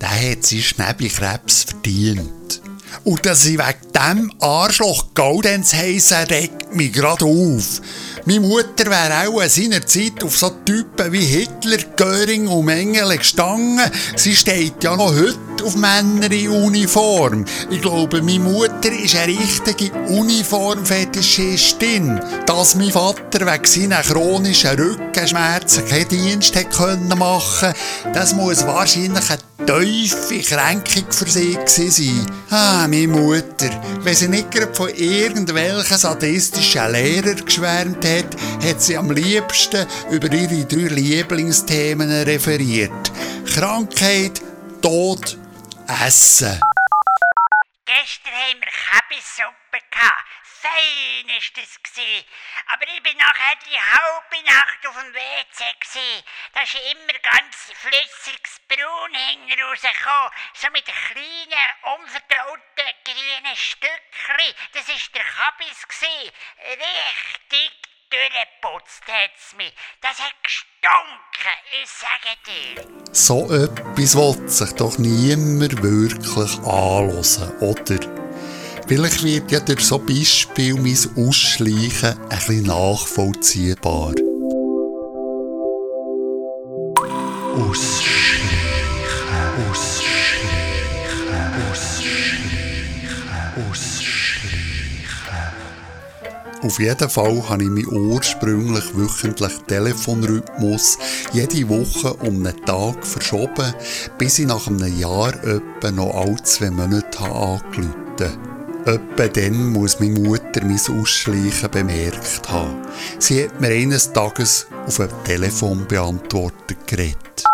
der 0.00 0.30
hat 0.30 0.44
seinen 0.44 0.62
Schnäbelkrebs 0.62 1.64
verdient. 1.64 2.62
Und 3.04 3.24
dass 3.24 3.44
ich 3.44 3.58
wegen 3.58 3.92
dem 3.92 4.32
Arschloch 4.40 5.14
Gaudenz 5.14 5.74
heisse, 5.74 6.28
regt 6.28 6.74
mich 6.74 6.92
gerade 6.92 7.24
auf. 7.24 7.80
Meine 8.28 8.40
Mutter 8.40 8.86
wäre 8.86 9.28
auch 9.28 9.40
in 9.40 9.48
seiner 9.48 9.86
Zeit 9.86 10.24
auf 10.24 10.36
so 10.36 10.50
Typen 10.64 11.12
wie 11.12 11.24
Hitler, 11.24 11.78
Göring 11.94 12.48
und 12.48 12.64
Mengele 12.64 13.18
gestanden. 13.18 13.88
Sie 14.16 14.34
steht 14.34 14.82
ja 14.82 14.96
noch 14.96 15.14
heute 15.14 15.38
auf 15.62 15.76
Männer 15.76 16.32
in 16.32 16.48
Uniform. 16.48 17.44
Ich 17.70 17.80
glaube, 17.80 18.22
meine 18.22 18.40
Mutter 18.40 18.90
ist 18.90 19.14
eine 19.14 19.38
richtige 19.38 19.92
Uniformfetischistin. 20.08 22.20
Dass 22.46 22.74
mein 22.74 22.90
Vater 22.90 23.46
wegen 23.46 23.64
seiner 23.64 24.02
chronischen 24.02 24.76
Rückenschmerzen 24.76 25.86
keinen 25.86 26.08
Dienst 26.08 26.56
hätte 26.56 26.98
machen 27.14 27.60
können, 27.60 27.74
das 28.12 28.34
muss 28.34 28.66
wahrscheinlich 28.66 29.30
eine 29.30 29.38
tiefe 29.66 30.38
Kränkung 30.40 31.10
für 31.10 31.28
sie 31.28 31.54
gewesen 31.54 31.90
sein. 31.90 32.26
Ah, 32.50 32.86
meine 32.88 33.08
Mutter, 33.08 33.70
wenn 34.02 34.14
sie 34.14 34.28
nicht 34.28 34.50
gerade 34.50 34.74
von 34.74 34.88
irgendwelchen 34.88 35.98
sadistischen 35.98 36.92
Lehrern 36.92 37.44
geschwärmt 37.44 38.04
hat, 38.04 38.15
hat 38.24 38.82
sie 38.82 38.96
am 38.96 39.10
liebsten 39.10 39.86
über 40.10 40.32
ihre 40.32 40.64
drei 40.64 40.94
Lieblingsthemen 40.94 42.22
referiert. 42.22 43.12
Krankheit, 43.54 44.40
Tod, 44.82 45.36
Essen. 45.88 46.60
Gestern 47.84 48.32
haben 48.32 48.60
wir 48.60 49.80
gehabt. 49.90 50.26
Fein 50.42 51.28
ist 51.36 51.56
das. 51.56 51.78
Aber 52.68 52.86
ich 52.88 53.02
bin 53.02 53.16
nachher 53.16 53.56
die 53.64 53.78
halbe 53.78 54.44
Nacht 54.50 54.86
auf 54.86 54.94
dem 54.94 55.14
WC. 55.14 56.24
Da 56.52 56.62
ist 56.62 56.74
immer 56.74 57.18
ganz 57.22 57.56
flüssiges 57.74 58.60
Braun 58.68 59.14
hinten 59.14 59.60
rausgekommen. 59.62 60.30
So 60.54 60.68
mit 60.72 60.84
kleinen, 60.84 61.68
unverdauten 62.00 62.90
grünen 63.04 63.56
Stückchen. 63.56 64.54
Das 64.72 64.88
ist 64.88 65.14
der 65.14 65.22
Kabis. 65.22 65.86
Richtig 66.60 67.85
durchgeputzt 68.10 69.02
hat's 69.06 69.56
mich. 69.56 69.72
Das 70.00 70.18
hat 70.18 70.34
gestunken, 70.42 71.56
ich 71.82 71.90
sage 71.90 72.36
dir. 72.46 73.12
So 73.12 73.52
etwas 73.52 74.16
will 74.16 74.48
sich 74.48 74.72
doch 74.72 74.98
niemand 74.98 75.82
wirklich 75.82 76.58
anhören, 76.60 77.58
oder? 77.60 77.98
Vielleicht 78.88 79.24
wird 79.24 79.50
ja 79.50 79.60
durch 79.60 79.84
so 79.84 79.98
Beispiel 79.98 80.74
mein 80.74 81.26
Ausschleichen 81.26 82.16
bisschen 82.28 82.66
nachvollziehbar. 82.66 84.14
Ausschleichen, 87.56 87.95
Auf 96.66 96.80
jeden 96.80 97.08
Fall 97.08 97.48
habe 97.48 97.62
ich 97.62 97.68
meinen 97.68 97.86
ursprünglich 97.86 98.84
wöchentlichen 98.96 99.64
Telefonrhythmus 99.68 100.98
jede 101.32 101.68
Woche 101.68 102.12
um 102.14 102.44
einen 102.44 102.64
Tag 102.64 103.06
verschoben, 103.06 103.72
bis 104.18 104.40
ich 104.40 104.46
nach 104.48 104.66
einem 104.66 104.98
Jahr 104.98 105.32
etwa 105.44 105.92
noch 105.92 106.12
alle 106.12 106.42
zwei 106.42 106.72
Monate 106.72 107.20
angerufen 107.20 107.94
habe. 108.18 108.36
Etwa 108.84 109.28
dann 109.28 109.70
muss 109.70 110.00
meine 110.00 110.18
Mutter 110.18 110.64
mein 110.64 111.00
Ausschleichen 111.00 111.70
bemerkt 111.70 112.48
haben. 112.48 112.84
Sie 113.20 113.44
hat 113.44 113.60
mir 113.60 113.68
eines 113.68 114.12
Tages 114.12 114.66
auf 114.88 114.98
einem 114.98 115.22
Telefonbeantworter 115.22 116.74
geredet. 116.84 117.44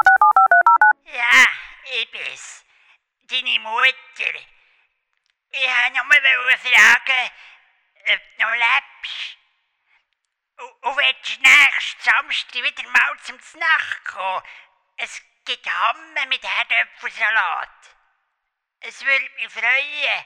Ja, 1.05 1.45
ich 2.01 2.11
bin's. 2.11 2.65
Deine 3.29 3.61
Mutter. 3.61 4.33
Ich 5.53 5.61
wollte 5.61 6.33
nur 6.41 6.57
fragen, 6.57 7.31
lebst. 8.07 9.39
Und, 10.83 10.97
willst 10.97 11.37
du 11.37 11.43
nächsten 11.43 12.03
Samstag 12.03 12.55
wieder 12.55 12.89
mal 12.91 13.19
zum 13.23 13.41
Znacht 13.41 14.05
kommen? 14.05 14.43
Es 14.97 15.23
gibt 15.45 15.67
Hamme 15.67 16.27
mit 16.29 16.43
Herdöpfelsalat. 16.43 17.97
Es 18.81 19.05
würde 19.05 19.29
mich 19.37 19.53
freuen. 19.53 20.25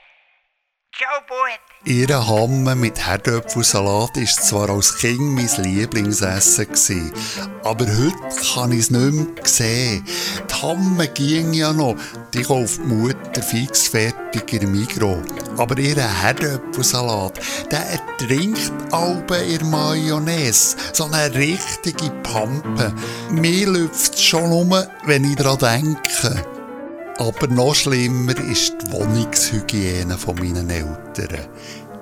Ihre 1.85 2.27
Hamme 2.27 2.75
mit 2.75 3.07
Herdöpfelsalat 3.07 4.17
war 4.17 4.25
zwar 4.25 4.71
als 4.71 4.97
Kind 4.97 5.21
mein 5.21 5.51
Lieblingsessen, 5.63 6.67
gewesen, 6.67 7.13
aber 7.65 7.87
heute 7.87 8.47
kann 8.55 8.73
ich 8.73 8.81
es 8.81 8.91
nicht 8.91 9.13
mehr 9.13 9.45
sehen. 9.45 10.05
Die 10.51 10.55
Hamme 10.63 11.07
ging 11.09 11.53
ja 11.53 11.73
noch, 11.73 11.97
die 12.33 12.43
kauft 12.43 12.79
die 12.79 12.89
Mutter 12.89 13.43
fix 13.43 13.89
fertig 13.89 14.53
in 14.53 14.73
Migros. 14.73 15.23
Aber 15.59 15.79
ihr 15.79 15.97
Herdöpfelsalat, 15.97 17.41
der 17.71 17.87
ertrinkt 17.91 18.73
alben 18.91 19.45
in 19.45 19.71
Mayonnaise. 19.71 20.77
So 20.93 21.05
eine 21.05 21.35
richtige 21.35 22.11
Pampe. 22.23 22.95
Mir 23.31 23.69
läuft 23.69 24.15
es 24.15 24.23
schon 24.23 24.51
um, 24.51 24.75
wenn 25.05 25.25
ich 25.25 25.37
daran 25.37 25.59
denke. 25.59 26.56
Aber 27.19 27.47
noch 27.47 27.75
schlimmer 27.75 28.39
ist 28.51 28.75
die 28.83 28.93
Wohnungshygiene 28.93 30.19
von 30.19 30.37
meinen 30.37 30.69
Eltern. 30.69 31.49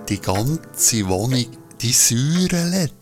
Die 0.08 0.20
ganze 0.20 1.08
Wohnung, 1.08 1.46
die 1.80 1.92
säuerlet. 1.92 2.92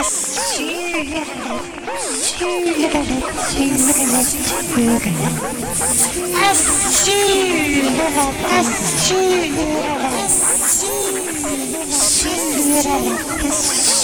Es 0.00 0.38
säuerlet 12.20 13.97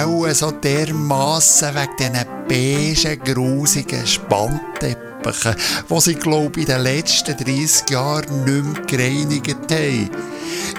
auch 0.00 0.34
so 0.34 0.50
dermassen 0.50 1.68
wegen 1.74 1.96
diesen 1.98 3.14
beigen, 3.16 3.34
grusigen 3.34 4.06
Spannteppichen, 4.06 5.54
die 5.88 6.00
sie, 6.00 6.14
glaube 6.14 6.60
ich, 6.60 6.68
in 6.68 6.74
den 6.74 6.82
letzten 6.82 7.36
30 7.36 7.90
Jahren 7.90 8.44
nicht 8.44 8.64
mehr 8.64 8.82
gereinigt 8.86 9.70
haben. 9.70 10.10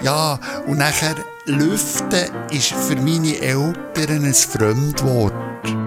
Ja, 0.03 0.39
und 0.67 0.77
nachher 0.77 1.15
Lüften 1.45 2.29
ist 2.51 2.73
für 2.73 2.95
meine 2.95 3.37
Eltern 3.39 4.25
ein 4.25 4.33
Fremdwort. 4.33 5.33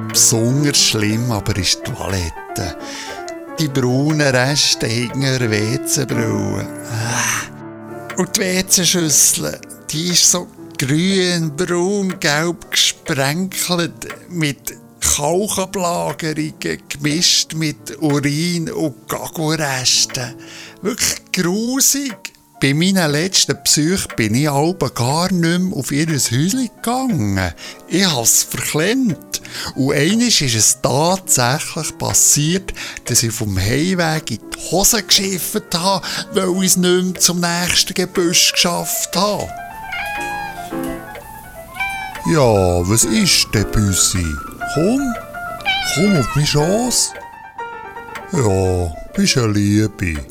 Besonders 0.08 0.78
schlimm 0.78 1.30
aber 1.32 1.56
ist 1.56 1.80
die 1.86 1.92
Toilette. 1.92 2.76
Die 3.58 3.68
braunen 3.68 4.20
Reste 4.20 4.86
hinter 4.86 5.38
der 5.38 5.50
WC-Brille. 5.50 6.66
Und 8.16 8.36
die 8.36 8.40
WC-Schüssel, 8.40 9.60
die 9.90 10.08
ist 10.08 10.30
so 10.30 10.48
grün, 10.76 11.54
braun, 11.56 12.18
gelb 12.18 12.70
gesprenkelt 12.70 14.08
mit 14.28 14.74
Kalkablagerungen 15.00 16.82
gemischt 16.88 17.54
mit 17.54 17.96
Urin 18.00 18.72
und 18.72 19.08
Gagoresten. 19.08 20.34
Wirklich 20.82 21.22
grusig. 21.32 22.16
Bei 22.60 22.74
meinen 22.74 23.12
letzten 23.12 23.58
Besuchen 23.62 24.16
bin 24.16 24.34
ich 24.34 24.48
aber 24.48 24.90
gar 24.90 25.30
nicht 25.30 25.60
mehr 25.60 25.76
auf 25.76 25.92
ihr 25.92 26.08
Häuschen 26.08 26.70
gegangen. 26.76 27.52
Ich 27.88 28.04
habe 28.04 28.22
es 28.22 28.42
verklemmt. 28.42 29.33
Und 29.74 29.94
einmal 29.94 30.28
ist 30.28 30.40
es 30.40 30.78
tatsächlich 30.80 31.98
passiert, 31.98 32.72
dass 33.06 33.22
ich 33.22 33.32
vom 33.32 33.58
Heimweg 33.58 34.30
in 34.30 34.38
die 34.38 34.70
Hose 34.70 35.02
geschifft 35.02 35.74
habe, 35.74 36.06
weil 36.32 36.62
ich 36.62 36.70
es 36.70 36.76
nicht 36.76 37.04
mehr 37.04 37.20
zum 37.20 37.40
nächsten 37.40 37.94
Gebüsch 37.94 38.52
geschafft 38.52 39.16
habe. 39.16 39.48
Ja, 42.26 42.88
was 42.88 43.04
ist 43.04 43.48
denn, 43.52 43.70
Büssi? 43.70 44.24
Komm, 44.74 45.14
komm 45.94 46.16
auf 46.16 46.34
meine 46.34 46.46
Chance. 46.46 47.10
Ja, 48.32 48.94
bist 49.14 49.36
eine 49.36 49.52
Liebe. 49.52 50.24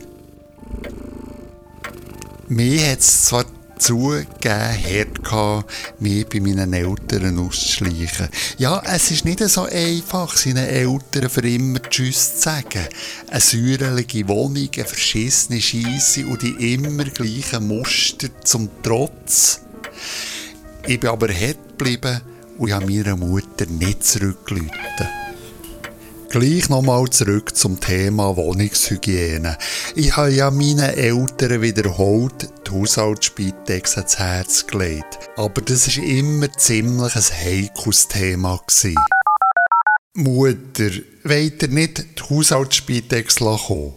Mir 2.49 2.91
hat 2.91 2.99
es 2.99 3.25
zwar 3.25 3.45
zugegeben, 3.83 5.23
hart 5.23 5.75
mich 5.99 6.27
bei 6.27 6.39
meinen 6.39 6.73
Eltern 6.73 7.37
auszuschleichen. 7.37 8.29
Ja, 8.57 8.81
es 8.85 9.11
ist 9.11 9.25
nicht 9.25 9.39
so 9.41 9.63
einfach, 9.63 10.37
seinen 10.37 10.65
Eltern 10.65 11.29
für 11.29 11.47
immer 11.47 11.81
Tschüss 11.81 12.35
zu 12.35 12.41
sagen. 12.41 12.87
Eine 13.29 13.41
säurelige 13.41 14.27
Wohnung, 14.29 14.69
eine 14.73 14.85
verschissene 14.85 15.61
Scheisse 15.61 16.25
und 16.25 16.41
die 16.41 16.73
immer 16.73 17.03
gleichen 17.03 17.67
Muster 17.67 18.29
zum 18.43 18.69
Trotz. 18.81 19.61
Ich 20.87 20.99
bin 20.99 21.09
aber 21.09 21.27
hart 21.27 21.77
geblieben 21.77 22.21
und 22.57 22.71
habe 22.71 22.85
meiner 22.85 23.17
Mutter 23.17 23.65
nicht 23.65 24.05
zurückgerufen. 24.05 25.22
Gleich 26.33 26.67
nochmal 26.67 27.07
zurück 27.11 27.55
zum 27.55 27.79
Thema 27.79 28.35
Wohnungshygiene. 28.35 29.55
Ich 29.95 30.17
habe 30.17 30.31
ja 30.31 30.49
meinen 30.49 30.79
Eltern 30.79 31.61
wiederholt 31.61 32.49
die 32.65 32.71
Haushaltsspitex 32.71 33.97
ans 33.97 34.17
Herz 34.17 34.65
gelegt. 34.65 35.19
Aber 35.35 35.61
das 35.61 35.95
war 35.95 36.03
immer 36.03 36.51
ziemlich 36.53 37.15
ein 37.15 37.21
heikles 37.21 38.07
Thema. 38.07 38.59
Gewesen. 38.65 38.95
Mutter, 40.15 40.89
wollt 41.23 41.61
ihr 41.61 41.67
nicht 41.67 41.99
die 41.99 42.23
Haushaltsspitex 42.27 43.35
kommen? 43.35 43.59
Warum 43.59 43.93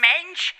Mensch? 0.00 0.54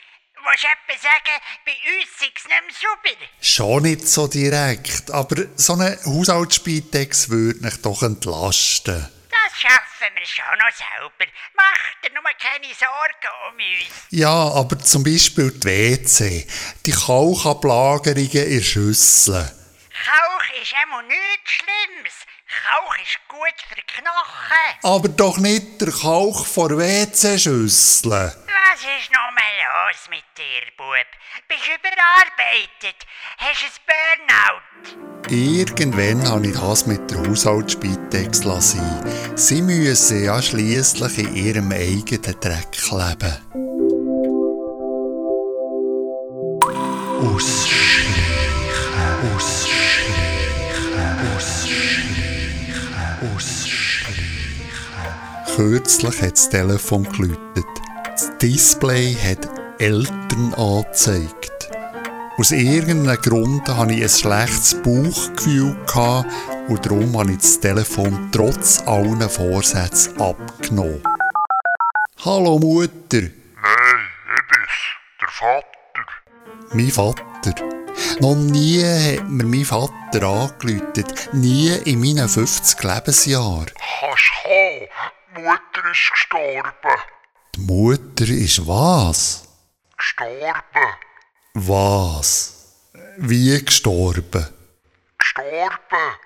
Willst 0.44 0.64
du 0.64 0.66
etwa 0.66 1.02
sagen, 1.02 1.40
bei 1.64 1.72
uns 1.92 2.18
sei 2.18 2.26
es 2.34 2.48
nicht 2.48 2.62
mehr 2.66 2.74
sauber? 2.82 3.16
Schon 3.40 3.82
nicht 3.84 4.08
so 4.08 4.26
direkt, 4.26 5.12
aber 5.12 5.44
so 5.54 5.74
eine 5.74 5.98
Haushaltsspitex 6.04 7.28
würde 7.28 7.60
mich 7.60 7.76
doch 7.76 8.02
entlasten. 8.02 9.06
Das 9.44 9.60
schaffen 9.60 10.14
wir 10.14 10.26
schon 10.26 10.44
noch 10.58 10.74
selber. 10.74 11.32
Mach 11.54 12.02
dir 12.02 12.12
nur 12.14 12.22
keine 12.38 12.72
Sorgen 12.74 13.32
um 13.48 13.54
uns. 13.56 14.06
Ja, 14.10 14.30
aber 14.30 14.78
zum 14.78 15.02
Beispiel 15.02 15.50
die 15.50 15.64
WC, 15.64 16.46
die 16.86 16.92
Kauchablagerungen 16.92 18.46
in 18.46 18.62
Schüsseln. 18.62 19.50
Kauch 20.04 20.62
ist 20.62 20.74
immer 20.84 21.02
nichts 21.02 21.50
Schlimmes. 21.50 22.14
Kauch 22.66 22.96
ist 23.02 23.18
gut 23.28 23.54
für 23.68 23.80
Knochen. 23.82 24.78
Aber 24.82 25.08
doch 25.08 25.38
nicht 25.38 25.80
der 25.80 25.90
Kauch 25.90 26.46
vor 26.46 26.70
WC-Schüsseln. 26.70 28.32
Was 28.72 28.80
ist 28.80 29.12
noch 29.12 29.30
los 29.36 30.08
mit 30.08 30.24
dir, 30.38 30.64
Bub? 30.78 31.06
Bist 31.46 31.66
du 31.66 31.72
überarbeitet? 31.76 32.98
Hast 33.36 33.60
du 33.60 33.66
ein 33.66 34.16
Burnout? 34.24 35.28
Irgendwann 35.28 36.26
habe 36.26 36.46
ich 36.46 36.58
das 36.58 36.86
mit 36.86 37.10
der 37.10 37.18
Haushaltsspitex 37.18 38.44
lassen. 38.44 38.80
Sie 39.36 39.60
müssen 39.60 40.24
ja 40.24 40.40
schliesslich 40.40 41.18
in 41.18 41.36
ihrem 41.36 41.70
eigenen 41.70 42.40
Dreck 42.40 42.74
leben. 42.90 43.36
Ausschleichen, 47.20 48.14
ausschleichen, 49.34 50.96
ausschleichen, 51.36 52.94
ausschleichen. 53.34 54.26
Kürzlich 55.56 56.22
hat 56.22 56.32
das 56.32 56.48
Telefon 56.48 57.04
geläutet. 57.12 57.66
Das 58.22 58.38
Display 58.38 59.16
hat 59.16 59.48
Eltern 59.80 60.54
angezeigt. 60.54 61.70
Aus 62.38 62.52
irgendeinem 62.52 63.20
Grund 63.20 63.66
hatte 63.68 63.94
ich 63.94 64.02
ein 64.04 64.08
schlechtes 64.08 64.80
Bauchgefühl 64.80 65.76
und 66.68 66.86
darum 66.86 67.18
habe 67.18 67.32
ich 67.32 67.38
das 67.38 67.58
Telefon 67.58 68.28
trotz 68.30 68.80
allen 68.86 69.28
Vorsätzen 69.28 70.20
abgenommen. 70.20 71.02
Hallo 72.24 72.60
Mutter, 72.60 73.22
Nein, 73.22 74.08
ich 74.36 74.46
bin's, 74.46 74.78
der 75.20 75.28
Vater. 75.28 76.06
mein 76.74 76.90
Vater. 76.90 77.54
Noch 78.20 78.36
nie 78.36 78.84
hat 78.84 79.28
mir 79.28 79.46
mein 79.46 79.64
Vater 79.64 80.22
angeläutet. 80.22 81.28
Nie 81.32 81.72
in 81.86 81.98
meinen 81.98 82.28
50 82.28 82.84
Lebensjahren. 82.84 83.66
Kannst 83.98 84.30
kommen, 84.44 85.44
Mutter 85.44 85.90
ist 85.90 86.10
gestorben. 86.12 86.70
Die 87.54 87.60
Mutter 87.60 88.28
ist 88.28 88.66
was? 88.66 89.44
Gestorben. 89.96 90.88
Was? 91.54 92.54
Wie 93.18 93.62
gestorben? 93.62 94.46
Gestorben. 95.18 96.16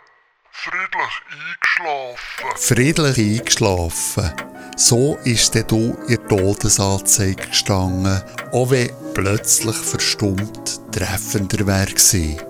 Friedlich 0.52 1.22
eingeschlafen. 1.30 2.56
Friedlich 2.56 3.18
eingeschlafen. 3.18 4.32
So 4.76 5.16
ist 5.24 5.54
denn 5.54 5.66
du 5.66 5.96
der 6.08 6.26
Todesanzeige 6.28 7.48
gestanden, 7.48 8.22
auch 8.52 8.70
wenn 8.70 8.90
plötzlich 9.14 9.76
verstummt 9.76 10.80
treffender 10.92 11.66
wäre 11.66 11.86
gewesen. 11.86 12.40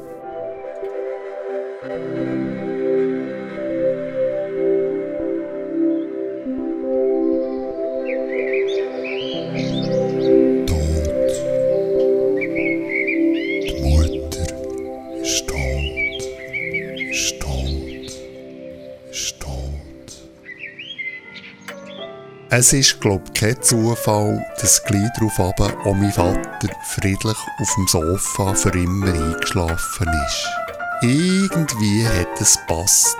Es 22.58 22.72
ist, 22.72 23.02
glaub 23.02 23.34
kein 23.34 23.60
Zufall, 23.60 24.42
dass 24.58 24.82
gleich 24.82 25.10
darauf 25.14 25.38
auch 25.38 25.94
mein 25.94 26.10
Vater 26.10 26.70
friedlich 26.84 27.36
auf 27.58 27.74
dem 27.74 27.86
Sofa 27.86 28.54
für 28.54 28.70
immer 28.70 29.12
eingeschlafen 29.12 30.08
ist. 30.26 30.48
Irgendwie 31.02 32.08
hat 32.08 32.40
es 32.40 32.58
passt. 32.66 33.18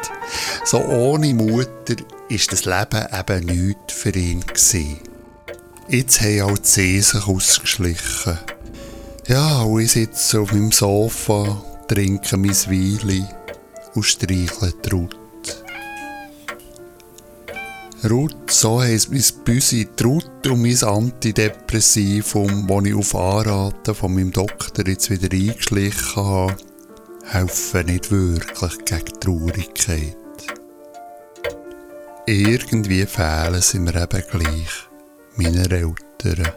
So 0.65 0.79
ohne 0.79 1.35
Mutter 1.35 1.97
ist 2.31 2.51
das 2.51 2.65
Leben 2.65 3.07
eben 3.13 3.45
nichts 3.45 3.93
für 3.93 4.17
ihn 4.17 4.41
gewesen. 4.41 5.01
Jetzt 5.89 6.23
haben 6.23 6.41
auch 6.41 6.57
die 6.57 6.67
See 6.67 7.01
sich 7.01 7.29
ausgeschlichen. 7.29 8.39
Ja, 9.27 9.61
und 9.61 9.83
ich 9.83 9.93
sitze 9.93 10.41
auf 10.41 10.53
meinem 10.53 10.73
Sofa, 10.73 11.63
trinke 11.89 12.39
mein 12.39 12.53
Wein 12.53 13.29
und 13.93 14.03
streichle 14.03 14.73
die 14.83 14.89
Ruth. 14.89 15.26
Ruth, 18.05 18.51
so 18.51 18.83
heisst 18.83 19.11
mein 19.11 19.25
Büsi, 19.45 19.89
Ruth 20.05 20.47
und 20.47 20.61
mein 20.61 20.85
Antidepressivum, 20.85 22.67
das 22.67 22.85
ich 22.85 22.95
auf 22.95 23.15
Anraten 23.15 23.95
von 23.95 24.15
meinem 24.15 24.33
Doktor 24.33 24.87
jetzt 24.87 25.11
wieder 25.11 25.35
eingeschlichen 25.35 26.17
habe, 26.17 26.57
helfen 27.25 27.87
nicht 27.87 28.11
wirklich 28.11 28.85
gegen 28.85 29.21
Traurigkeit. 29.21 30.17
Irgendwie 32.27 33.07
fehlen 33.07 33.63
sie 33.63 33.79
mir 33.79 33.95
eben 33.95 34.23
gleich, 34.31 34.89
meine 35.37 35.63
Eltern. 35.63 36.53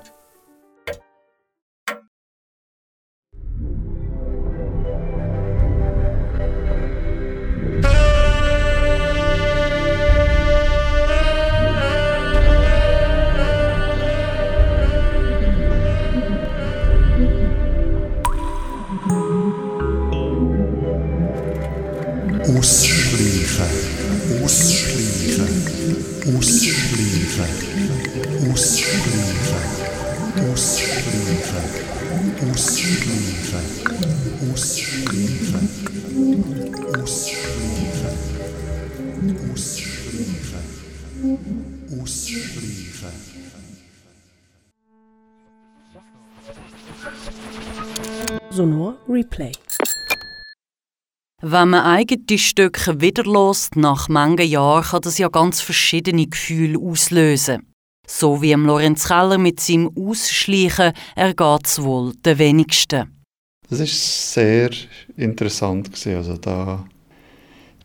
Wenn 51.60 51.72
man 51.72 51.84
eigene 51.84 52.38
Stücke 52.38 53.02
wieder 53.02 53.26
lost, 53.26 53.76
nach 53.76 54.08
manchen 54.08 54.48
Jahren, 54.48 54.82
kann 54.82 55.02
das 55.02 55.17
ja 55.17 55.28
ganz 55.28 55.60
verschiedene 55.60 56.26
Gefühle 56.26 56.80
auslösen. 56.80 57.74
So 58.08 58.41
wie 58.41 58.54
im 58.54 58.65
Lorenz 58.65 59.06
Keller 59.06 59.38
mit 59.38 59.60
seinem 59.60 59.91
Ausschleichen 59.93 60.93
ergeht's 61.17 61.82
wohl 61.82 62.13
den 62.26 62.39
wenigsten. 62.39 63.26
Das 63.69 63.82
ist 63.82 64.34
sehr 64.34 64.69
interessant 65.17 65.91
gewesen. 65.91 66.15
Also 66.15 66.38
da 66.38 66.86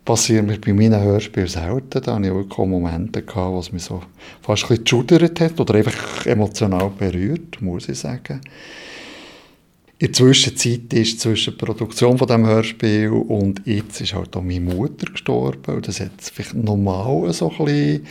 passiert 0.04 0.46
mir 0.46 0.60
bei 0.60 0.72
meinen 0.72 1.02
Hörspielen 1.02 1.48
selten. 1.48 2.00
Da 2.00 2.14
hatte 2.14 2.28
ich 2.28 2.32
wirklich 2.32 2.68
Momente, 2.68 3.22
gehabt, 3.22 3.56
was 3.56 3.72
mich 3.72 3.82
so 3.82 4.04
fast 4.40 4.70
ein 4.70 4.84
bisschen 4.84 5.30
hat 5.40 5.58
oder 5.58 5.74
einfach 5.74 6.26
emotional 6.26 6.92
berührt, 6.96 7.60
muss 7.60 7.88
ich 7.88 7.98
sagen. 7.98 8.40
In 10.04 10.12
der 10.12 10.18
Zwischenzeit 10.18 10.92
ist 10.92 11.20
zwischen 11.20 11.56
der 11.56 11.64
Produktion 11.64 12.18
von 12.18 12.28
dem 12.28 12.44
Hörspiel 12.44 13.08
und 13.08 13.62
jetzt 13.64 14.02
ist 14.02 14.12
halt 14.12 14.36
auch 14.36 14.42
meine 14.42 14.60
Mutter 14.60 15.10
gestorben 15.10 15.76
und 15.76 15.88
das 15.88 15.98
hat 15.98 16.10
vielleicht 16.20 16.52
normal 16.52 17.32
so 17.32 17.50
ein 17.58 18.02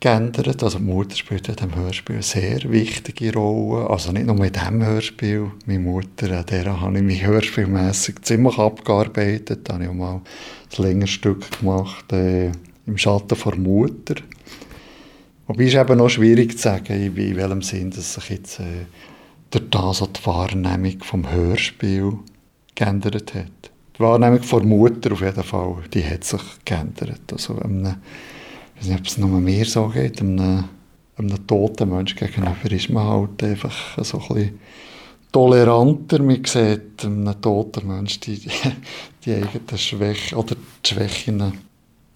geändert. 0.00 0.62
Also 0.62 0.78
die 0.78 0.84
Mutter 0.84 1.14
spielt 1.14 1.46
in 1.46 1.56
diesem 1.56 1.74
Hörspiel 1.76 2.16
eine 2.16 2.22
sehr 2.22 2.70
wichtige 2.70 3.34
Rolle. 3.34 3.90
Also 3.90 4.12
nicht 4.12 4.24
nur 4.24 4.42
in 4.42 4.50
diesem 4.50 4.82
Hörspiel. 4.82 5.50
Meine 5.66 5.80
Mutter, 5.80 6.38
an 6.38 6.46
der 6.46 6.80
habe 6.80 6.96
ich 6.96 7.04
mich 7.04 7.26
hörspielmässig 7.26 8.22
ziemlich 8.22 8.56
abgearbeitet. 8.56 9.60
Da 9.64 9.74
habe 9.74 9.84
ich 9.84 9.90
auch 9.90 9.94
mal 9.94 10.22
ein 10.76 10.82
längeres 10.82 11.10
Stück 11.10 11.60
gemacht, 11.60 12.10
äh, 12.14 12.50
im 12.86 12.96
Schatten 12.96 13.36
vor 13.36 13.56
Mutter. 13.56 14.14
Wobei 15.48 15.64
es 15.64 15.74
eben 15.74 15.98
noch 15.98 16.08
schwierig 16.08 16.52
zu 16.52 16.62
sagen, 16.62 16.94
in 16.94 17.36
welchem 17.36 17.60
Sinn 17.60 17.90
dass 17.90 18.14
sich 18.14 18.30
jetzt 18.30 18.60
äh, 18.60 18.86
durch 19.54 19.70
das 19.70 20.02
auch 20.02 20.08
die 20.08 20.26
Wahrnehmung 20.26 21.02
vom 21.02 21.30
Hörspiel 21.30 22.18
geändert 22.74 23.34
hat. 23.34 23.70
Die 23.96 24.00
Wahrnehmung 24.00 24.42
von 24.42 24.68
Mutter 24.68 25.12
auf 25.12 25.20
jeden 25.20 25.42
Fall, 25.42 25.76
die 25.92 26.04
hat 26.04 26.24
sich 26.24 26.42
geändert. 26.64 27.32
Also 27.32 27.58
einem, 27.58 27.96
ich 28.74 28.80
weiß 28.80 28.88
nicht, 28.88 29.00
ob 29.00 29.06
es 29.06 29.18
nur 29.18 29.40
mir 29.40 29.64
so 29.64 29.88
geht, 29.88 30.20
einem, 30.20 30.64
einem 31.16 31.46
toten 31.46 31.90
Menschen 31.90 32.18
gegenüber 32.18 32.70
ist 32.70 32.90
man 32.90 33.06
halt 33.06 33.42
einfach 33.44 34.04
so 34.04 34.18
ein 34.18 34.34
bisschen 34.34 34.58
toleranter. 35.30 36.22
Man 36.22 36.44
sieht 36.44 37.04
einem 37.04 37.40
toten 37.40 37.86
Menschen 37.86 38.20
die, 38.22 38.40
die, 38.40 38.50
die 39.24 39.34
eigenen 39.34 39.78
Schwächen 39.78 40.38
oder 40.38 40.56
die 40.56 40.88
Schwächen 40.88 41.52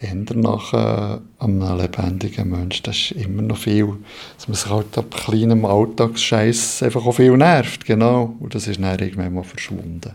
ändern 0.00 0.40
nach 0.40 0.72
äh, 0.72 1.20
einem 1.38 1.76
lebendigen 1.76 2.50
Menschen. 2.50 2.84
Das 2.84 2.96
ist 2.96 3.12
immer 3.12 3.42
noch 3.42 3.58
viel, 3.58 3.94
dass 4.36 4.48
man 4.48 4.54
sich 4.54 4.70
halt 4.70 4.96
ab 4.96 5.10
kleinem 5.10 5.64
Alltagsscheiß 5.64 6.84
einfach 6.84 7.04
auch 7.04 7.12
viel 7.12 7.36
nervt, 7.36 7.84
genau. 7.84 8.36
Und 8.38 8.54
das 8.54 8.68
ist 8.68 8.80
dann 8.80 8.98
irgendwann 8.98 9.34
mal 9.34 9.42
verschwunden. 9.42 10.12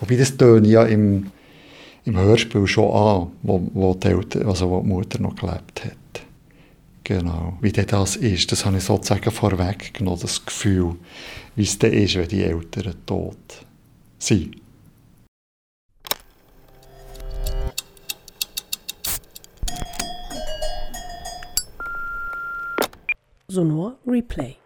Wobei 0.00 0.16
das 0.16 0.36
töne 0.36 0.68
ja 0.68 0.84
im, 0.84 1.30
im 2.04 2.16
Hörspiel 2.16 2.66
schon 2.66 2.92
an, 2.92 3.32
wo, 3.42 3.68
wo, 3.74 3.94
die 3.94 4.08
Eltern, 4.08 4.46
also 4.46 4.70
wo 4.70 4.80
die 4.80 4.88
Mutter 4.88 5.20
noch 5.20 5.34
gelebt 5.34 5.84
hat. 5.84 5.92
Genau. 7.02 7.58
Wie 7.60 7.72
das 7.72 8.16
ist, 8.16 8.50
das 8.50 8.64
habe 8.64 8.78
ich 8.78 8.84
sozusagen 8.84 9.30
vorweggenommen, 9.30 10.20
das 10.20 10.44
Gefühl, 10.46 10.94
wie 11.56 11.64
es 11.64 11.78
dann 11.78 11.92
ist, 11.92 12.14
wenn 12.14 12.28
die 12.28 12.42
Eltern 12.42 12.94
tot 13.04 13.36
sind. 14.18 14.63
Sonor 23.54 23.96
Replay. 24.04 24.56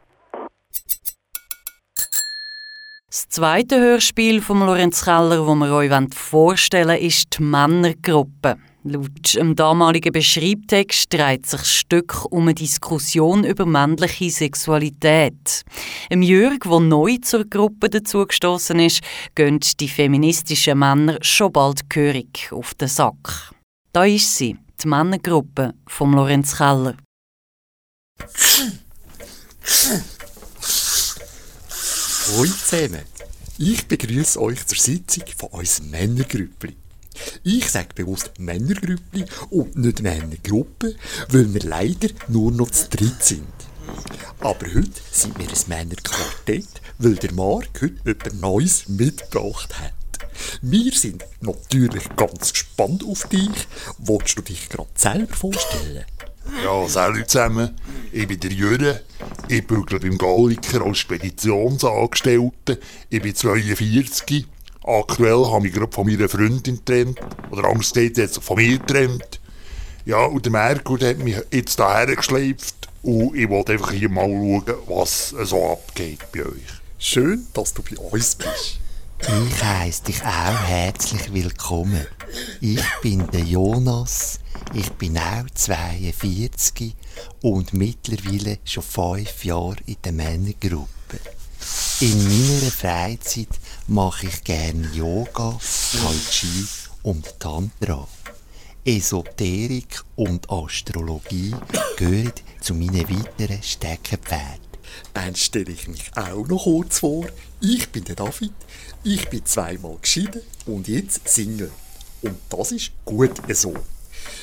Das 3.08 3.28
zweite 3.28 3.78
Hörspiel 3.78 4.40
von 4.40 4.60
Lorenz 4.60 5.04
Keller, 5.04 5.44
das 5.44 5.56
wir 5.56 5.72
euch 5.74 6.14
vorstellen 6.14 6.88
wollen, 6.88 7.02
ist 7.02 7.38
die 7.38 7.42
Männergruppe. 7.42 8.56
Laut 8.84 9.34
dem 9.34 9.54
damaligen 9.54 10.10
Beschreibtext 10.10 11.12
dreht 11.12 11.44
sich 11.44 11.60
das 11.60 11.70
Stück 11.70 12.24
um 12.30 12.44
eine 12.44 12.54
Diskussion 12.54 13.44
über 13.44 13.66
männliche 13.66 14.30
Sexualität. 14.30 15.64
Im 16.08 16.22
Jürg, 16.22 16.64
der 16.64 16.80
neu 16.80 17.18
zur 17.20 17.44
Gruppe 17.44 17.90
dazugestoßen 17.90 18.80
ist, 18.80 19.02
gehen 19.34 19.60
die 19.80 19.88
feministischen 19.88 20.78
Männer 20.78 21.18
schon 21.20 21.52
bald 21.52 21.90
gehörig 21.90 22.48
auf 22.52 22.72
den 22.72 22.88
Sack. 22.88 23.52
Da 23.92 24.06
ist 24.06 24.34
sie, 24.34 24.56
die 24.82 24.88
Männergruppe 24.88 25.74
von 25.86 26.12
Lorenz 26.12 26.56
Keller. 26.56 26.96
Hallo 32.26 32.44
zusammen. 32.44 33.02
Ich 33.58 33.86
begrüße 33.86 34.40
euch 34.40 34.66
zur 34.66 34.78
Sitzung 34.78 35.24
von 35.36 35.50
unserem 35.50 35.90
Männergrüppli. 35.90 36.74
Ich 37.42 37.70
sage 37.70 37.88
bewusst 37.94 38.30
Männergrüppli 38.38 39.26
und 39.50 39.76
nicht 39.76 40.00
Männergruppe, 40.00 40.96
weil 41.28 41.52
wir 41.52 41.60
leider 41.64 42.08
nur 42.28 42.50
noch 42.50 42.70
zu 42.70 42.88
dritt 42.88 43.22
sind. 43.22 43.52
Aber 44.40 44.66
heute 44.66 45.00
sind 45.12 45.38
wir 45.38 45.48
ein 45.48 45.54
Männerquartett, 45.66 46.80
weil 46.96 47.16
der 47.16 47.34
Marc 47.34 47.82
heute 47.82 48.10
etwas 48.10 48.32
Neues 48.34 48.88
mitgebracht 48.88 49.78
hat. 49.80 49.92
Wir 50.62 50.92
sind 50.92 51.26
natürlich 51.42 52.04
ganz 52.16 52.52
gespannt 52.52 53.04
auf 53.06 53.28
dich. 53.28 53.68
Wolltest 53.98 54.38
du 54.38 54.42
dich 54.42 54.70
gerade 54.70 54.88
selber 54.94 55.34
vorstellen? 55.34 56.06
Ja, 56.64 56.88
salut 56.88 57.28
zusammen. 57.28 57.76
Ich 58.12 58.26
bin 58.26 58.40
der 58.40 58.50
Jürgen. 58.50 58.98
Ich 59.48 59.66
bügle 59.66 60.00
beim 60.00 60.18
Galliker 60.18 60.84
als 60.84 60.98
Speditionsangestellter. 60.98 62.78
Ich 63.10 63.22
bin 63.22 63.34
42. 63.34 64.46
Aktuell 64.82 65.44
habe 65.46 65.66
ich 65.66 65.74
gerade 65.74 65.92
von 65.92 66.06
meiner 66.06 66.28
Freundin 66.28 66.76
getrennt. 66.76 67.20
Oder 67.50 67.68
Angst 67.68 67.96
hat 67.96 68.16
jetzt 68.16 68.42
von 68.42 68.56
mir 68.56 68.78
getrennt. 68.78 69.40
Ja, 70.04 70.24
und 70.24 70.44
der 70.46 70.52
Merkur 70.52 70.98
hat 71.00 71.18
mich 71.18 71.36
jetzt 71.50 71.76
hierher 71.76 72.16
geschleift. 72.16 72.88
Und 73.02 73.36
ich 73.36 73.48
wollte 73.48 73.72
einfach 73.72 73.92
hier 73.92 74.08
mal 74.08 74.24
schauen, 74.24 74.64
was 74.86 75.28
so 75.28 75.72
abgeht 75.72 76.20
bei 76.32 76.46
euch. 76.46 76.80
Schön, 76.98 77.46
dass 77.54 77.74
du 77.74 77.82
bei 77.82 77.96
uns 77.98 78.34
bist. 78.34 78.80
Ich 79.20 79.62
heiße 79.62 80.04
dich 80.04 80.22
auch 80.22 80.60
herzlich 80.66 81.32
willkommen. 81.32 82.06
Ich 82.60 82.82
bin 83.02 83.26
der 83.30 83.40
Jonas. 83.40 84.40
Ich 84.74 84.90
bin 84.92 85.16
auch 85.16 85.48
42 85.54 86.94
und 87.42 87.72
mittlerweile 87.72 88.58
schon 88.64 88.82
fünf 88.82 89.44
Jahre 89.44 89.76
in 89.86 89.96
der 90.04 90.12
Männergruppe. 90.12 91.20
In 92.00 92.22
meiner 92.24 92.70
Freizeit 92.70 93.48
mache 93.86 94.26
ich 94.26 94.44
gerne 94.44 94.86
Yoga, 94.92 95.58
Tai 95.92 96.14
Chi 96.30 96.66
und 97.02 97.40
Tantra. 97.40 98.06
Esoterik 98.84 100.02
und 100.16 100.50
Astrologie 100.50 101.54
gehören 101.96 102.32
zu 102.60 102.74
meinen 102.74 103.08
weiteren 103.08 103.62
Steckenpferden. 103.62 104.68
Dann 105.14 105.34
stelle 105.34 105.72
ich 105.72 105.88
mich 105.88 106.10
auch 106.14 106.46
noch 106.46 106.64
kurz 106.64 107.00
vor. 107.00 107.26
Ich 107.60 107.88
bin 107.88 108.04
der 108.04 108.16
David. 108.16 108.52
Ich 109.02 109.28
bin 109.28 109.44
zweimal 109.44 109.96
geschieden 110.00 110.42
und 110.66 110.88
jetzt 110.88 111.26
Single. 111.28 111.72
Und 112.22 112.36
das 112.50 112.72
ist 112.72 112.92
gut 113.04 113.32
so. 113.54 113.74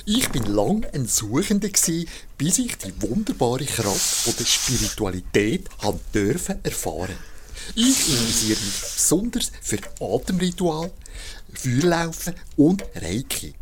Ich 0.05 0.29
bin 0.29 0.43
lang 0.45 0.85
ein 0.93 1.07
Suchender 1.07 1.69
gsi, 1.69 2.07
bis 2.37 2.59
ich 2.59 2.77
die 2.77 2.93
wunderbare 3.01 3.65
Kraft 3.65 4.39
der 4.39 4.45
Spiritualität 4.45 5.69
han 5.81 5.99
dürfen 6.13 6.59
erfahren. 6.63 7.17
Ich 7.75 8.09
interessiere 8.09 8.59
mich 8.59 8.81
besonders 8.81 9.51
für 9.61 9.79
Atemritual, 9.99 10.91
Feuerlaufen 11.53 12.35
und 12.57 12.83
Reiki. 12.95 13.53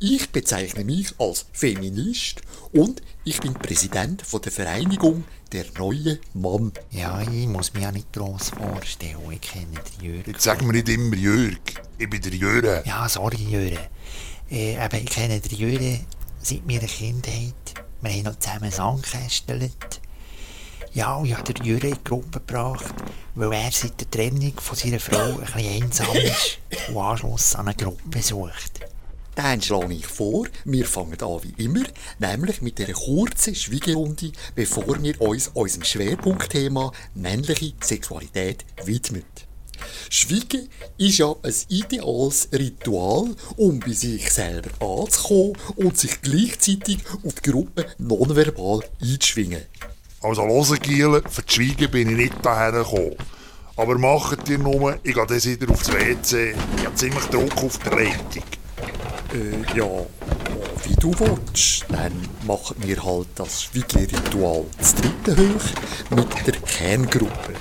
Ich 0.00 0.30
bezeichne 0.30 0.84
mich 0.84 1.12
als 1.18 1.46
Feminist 1.52 2.42
und 2.72 3.02
ich 3.24 3.40
bin 3.40 3.54
Präsident 3.54 4.22
von 4.22 4.40
der 4.42 4.52
Vereinigung 4.52 5.24
Der 5.52 5.64
neue 5.78 6.18
Mann. 6.34 6.72
Ja, 6.90 7.20
ich 7.22 7.46
muss 7.48 7.72
mich 7.72 7.82
ja 7.82 7.90
nicht 7.90 8.12
gross 8.12 8.50
vorstellen. 8.50 9.16
Ich 9.32 9.40
kenne 9.40 9.66
den 9.72 10.04
Jürgen. 10.04 10.30
Jetzt 10.30 10.44
sagen 10.44 10.66
wir 10.66 10.72
nicht 10.72 10.88
immer 10.88 11.16
Jörg. 11.16 11.58
Ich 11.98 12.08
bin 12.08 12.20
der 12.20 12.34
Jürgen. 12.34 12.82
Ja, 12.84 13.08
sorry, 13.08 13.38
Jürgen. 13.38 13.78
Äh, 14.50 14.76
aber 14.78 14.98
ich 14.98 15.06
kenne 15.06 15.40
den 15.40 15.58
Jürgen 15.58 16.06
seit 16.40 16.66
meiner 16.66 16.86
Kindheit. 16.86 17.54
Wir 18.00 18.12
haben 18.12 18.22
noch 18.22 18.38
zusammen 18.38 19.02
gekästelt. 19.02 20.00
Ja, 20.94 21.22
ich 21.22 21.36
habe 21.36 21.52
den 21.52 21.64
Jürgen 21.64 21.88
in 21.88 21.94
die 21.94 22.04
Gruppe 22.04 22.40
gebracht, 22.40 22.94
weil 23.34 23.52
er 23.52 23.70
seit 23.70 24.00
der 24.00 24.10
Trennung 24.10 24.54
von 24.56 24.76
seiner 24.76 25.00
Frau 25.00 25.18
ein 25.18 25.40
bisschen 25.40 25.82
einsam 25.82 26.16
ist 26.16 26.58
und 26.88 26.96
Anschluss 26.96 27.54
an 27.56 27.68
eine 27.68 27.76
Gruppe 27.76 28.22
sucht. 28.22 28.80
Dann 29.34 29.62
schlage 29.62 29.94
ich 29.94 30.06
vor, 30.06 30.48
wir 30.64 30.86
fangen 30.86 31.20
an 31.20 31.40
wie 31.42 31.62
immer, 31.62 31.84
nämlich 32.18 32.62
mit 32.62 32.80
einer 32.80 32.94
kurzen 32.94 33.54
Schwiegerunde, 33.54 34.32
bevor 34.54 35.00
wir 35.00 35.20
uns 35.20 35.48
unserem 35.54 35.84
Schwerpunktthema 35.84 36.90
männliche 37.14 37.74
Sexualität 37.80 38.64
widmen. 38.84 39.22
Schweigen 40.10 40.68
ist 40.96 41.18
ja 41.18 41.34
ein 41.42 41.54
ideales 41.68 42.48
Ritual, 42.52 43.34
um 43.56 43.80
bei 43.80 43.92
sich 43.92 44.30
selber 44.30 44.70
anzukommen 44.80 45.52
und 45.76 45.98
sich 45.98 46.20
gleichzeitig 46.22 46.98
auf 47.24 47.34
die 47.34 47.50
Gruppe 47.50 47.86
nonverbal 47.98 48.80
einzuschwingen. 49.00 49.62
Also 50.20 50.42
hören, 50.42 50.80
Giele, 50.80 51.22
für 51.28 51.42
die 51.42 51.52
Schweigen 51.52 51.90
bin 51.90 52.10
ich 52.10 52.16
nicht 52.16 52.34
daher 52.42 52.72
gekommen. 52.72 53.14
Aber 53.76 53.96
macht 53.96 54.48
ihr 54.48 54.58
nur, 54.58 54.98
ich 55.04 55.14
gehe 55.14 55.24
dann 55.24 55.44
wieder 55.44 55.70
aufs 55.70 55.92
WC. 55.92 56.54
Ich 56.76 56.84
habe 56.84 56.94
ziemlich 56.96 57.24
Druck 57.26 57.56
auf 57.58 57.78
der 57.78 57.92
Leitung. 57.92 58.42
Äh, 59.32 59.78
ja, 59.78 59.86
wie 60.84 60.94
du 60.96 61.12
willst. 61.20 61.84
Dann 61.88 62.12
machen 62.44 62.76
wir 62.80 63.04
halt 63.04 63.28
das 63.36 63.62
Schweigeritual 63.62 64.64
das 64.78 64.94
dritte 64.96 65.36
hoch 65.36 66.16
mit 66.16 66.46
der 66.46 66.54
Kerngruppe. 66.54 67.54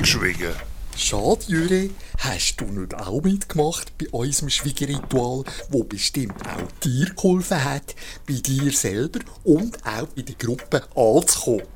Fertig 0.00 0.06
schwiegen. 0.06 0.54
Schade, 0.96 1.44
Jure, 1.46 1.90
hast 2.18 2.60
du 2.60 2.64
nicht 2.66 2.94
auch 2.94 3.22
mitgemacht 3.22 3.96
bei 3.96 4.08
unserem 4.10 4.50
Schwiegerritual, 4.50 5.44
wo 5.68 5.84
bestimmt 5.84 6.46
auch 6.46 6.70
dir 6.82 7.06
geholfen 7.14 7.64
hat, 7.64 7.94
bei 8.26 8.34
dir 8.34 8.72
selber 8.72 9.20
und 9.44 9.78
auch 9.86 10.08
bei 10.08 10.22
der 10.22 10.34
Gruppe 10.34 10.82
anzukommen. 10.94 11.66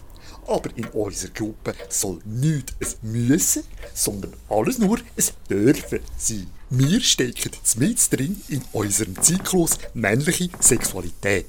Aber 0.46 0.68
in 0.76 0.86
unserer 0.88 1.30
Gruppe 1.30 1.74
soll 1.88 2.18
nicht 2.24 2.74
ein 2.80 3.12
Müssen, 3.26 3.62
sondern 3.94 4.34
alles 4.50 4.78
nur 4.78 4.98
ein 4.98 5.24
Dürfen 5.48 6.00
sein. 6.18 6.46
Wir 6.68 7.00
stecken 7.00 7.52
mit 7.76 8.12
drin 8.12 8.42
in 8.48 8.62
unserem 8.72 9.20
Zyklus 9.22 9.78
männliche 9.94 10.50
Sexualität. 10.60 11.46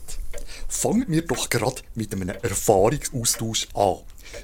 Fangen 0.69 1.05
wir 1.07 1.23
doch 1.23 1.49
gerade 1.49 1.81
mit 1.95 2.13
einem 2.13 2.29
Erfahrungsaustausch 2.29 3.67
an. 3.73 3.97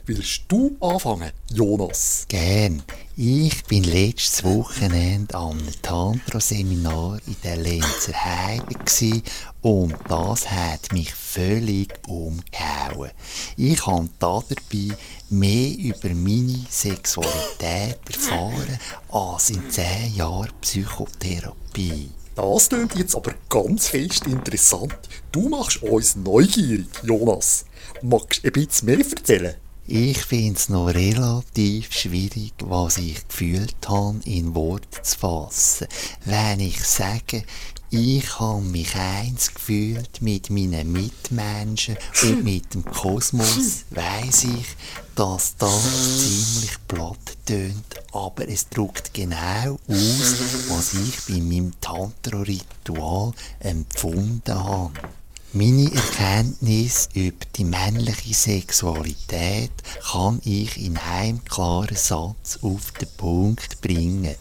Willst 0.06 0.43
du 0.47 0.75
anfangen, 0.80 1.32
Jonas? 1.54 2.25
Gern. 2.27 2.84
Ich 3.17 3.63
bin 3.65 3.84
letztes 3.84 4.43
Wochenende 4.43 5.36
an 5.36 5.60
einem 5.60 5.82
Tantra-Seminar 5.82 7.19
in 7.27 7.36
der 7.43 7.58
Lenzer 7.58 8.13
Heide 8.13 8.73
gsi 8.86 9.21
und 9.62 9.93
das 10.08 10.49
hat 10.49 10.91
mich 10.91 11.13
völlig 11.13 11.93
umgehauen. 12.08 13.12
Ich 13.58 13.86
habe 13.86 14.10
dabei 14.17 14.95
mehr 15.30 15.77
über 15.77 16.10
meine 16.15 16.65
Sexualität 16.69 17.99
erfahren 18.12 18.80
als 19.10 19.49
in 19.51 19.69
zehn 19.69 20.15
Jahren 20.15 20.49
Psychotherapie. 20.62 22.10
Das 22.36 22.69
klingt 22.69 22.95
jetzt 22.95 23.15
aber 23.15 23.34
ganz 23.49 23.89
fest 23.89 24.25
interessant. 24.25 24.97
Du 25.32 25.49
machst 25.49 25.84
uns 25.84 26.15
neugierig, 26.15 26.88
Jonas. 27.04 27.65
Magst 28.01 28.43
du 28.43 28.47
ein 28.47 28.54
bisschen 28.54 28.86
mehr 28.88 28.99
erzählen? 28.99 29.56
Ich 29.88 30.20
finde 30.20 30.60
es 30.60 30.70
noch 30.70 30.88
relativ 30.88 31.91
schwierig, 31.91 32.54
was 32.60 32.98
ich 32.98 33.28
gefühlt 33.28 33.76
habe, 33.88 34.20
in 34.26 34.54
Worte 34.54 35.02
zu 35.02 35.17
fassen. 35.17 35.88
Wenn 36.24 36.60
ich 36.60 36.84
sage, 36.84 37.44
ich 37.89 38.39
habe 38.39 38.62
mich 38.62 38.96
eins 38.96 39.54
gefühlt 39.54 40.22
mit 40.22 40.50
meinen 40.50 40.91
Mitmenschen 40.91 41.98
und 42.24 42.44
mit 42.44 42.74
dem 42.74 42.86
Kosmos, 42.86 43.84
weiß 43.89 44.46
ich, 44.46 44.67
dass 45.15 45.58
das 45.58 45.84
ziemlich 46.20 46.78
platt 46.88 47.38
tönt, 47.46 47.96
aber 48.13 48.48
es 48.48 48.70
drückt 48.70 49.13
genau 49.13 49.78
aus, 49.89 50.36
was 50.70 50.94
ich 50.94 51.20
bei 51.28 51.41
meinem 51.41 51.74
Tantra-Ritual 51.82 53.34
empfunden 53.60 54.56
habe. 54.56 54.94
Meine 55.54 55.92
Erkenntnis 55.94 57.10
über 57.14 57.46
die 57.58 57.66
männliche 57.66 58.34
Sexualität 58.34 59.72
kann 60.10 60.40
ich 60.46 60.78
in 60.82 60.98
einem 60.98 61.44
klaren 61.44 61.98
Satz 61.98 62.60
auf 62.62 62.92
den 62.92 63.10
Punkt 63.18 63.82
bringen. 63.82 64.36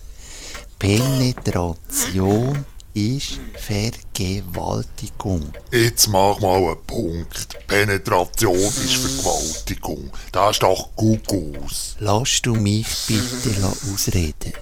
Penetration 0.78 2.64
ist 2.94 3.40
Vergewaltigung. 3.54 5.52
Jetzt 5.72 6.06
mach 6.06 6.38
mal 6.38 6.58
einen 6.58 6.86
Punkt. 6.86 7.58
Penetration 7.66 8.56
ist 8.56 8.94
Vergewaltigung. 8.94 10.12
Das 10.30 10.52
ist 10.52 10.62
doch 10.62 10.90
Gugus. 10.94 11.96
Lass 11.98 12.40
du 12.40 12.54
mich 12.54 12.86
bitte 13.08 13.66
ausreden. 13.66 14.52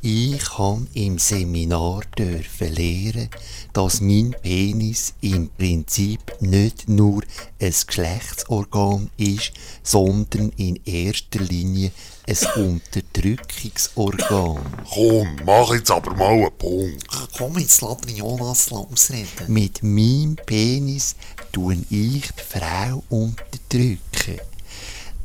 Ich 0.00 0.56
habe 0.56 0.86
im 0.94 1.18
Seminar 1.18 2.02
dürfen 2.16 2.72
lernen, 2.72 3.30
dass 3.78 4.00
mein 4.00 4.34
Penis 4.42 5.14
im 5.20 5.50
Prinzip 5.50 6.32
nicht 6.40 6.88
nur 6.88 7.22
ein 7.60 7.74
Geschlechtsorgan 7.86 9.08
ist, 9.16 9.52
sondern 9.84 10.48
in 10.56 10.80
erster 10.84 11.38
Linie 11.38 11.92
ein 12.26 12.36
Unterdrückungsorgan. 12.56 14.58
Komm, 14.92 15.36
mach 15.46 15.72
jetzt 15.72 15.92
aber 15.92 16.12
mal 16.16 16.32
einen 16.32 16.50
Punkt. 16.58 17.06
Komm, 17.36 17.56
jetzt 17.60 17.80
lass 17.82 17.98
den 17.98 18.16
Jonas 18.16 18.72
ausreden. 18.72 19.28
Mit 19.46 19.80
meinem 19.84 20.34
Penis 20.44 21.14
tue 21.52 21.76
ich 21.88 22.32
die 22.32 22.58
Frau 22.58 23.04
unterdrücken. 23.08 24.40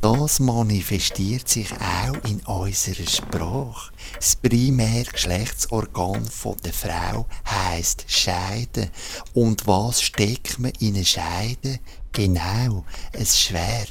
Das 0.04 0.38
manifestiert 0.38 1.48
sich 1.48 1.72
auch 1.72 2.28
in 2.28 2.40
unserer 2.40 3.08
Sprache. 3.08 3.90
Das 4.16 4.36
primäre 4.36 5.10
Geschlechtsorgan 5.10 6.28
der 6.62 6.72
Frau 6.74 7.26
heißt 7.46 8.04
Scheide. 8.06 8.90
Und 9.32 9.66
was 9.66 10.02
steckt 10.02 10.58
man 10.58 10.72
in 10.78 10.96
eine 10.96 11.06
Scheide? 11.06 11.80
Genau, 12.12 12.84
ein 13.14 13.24
Schwert. 13.24 13.88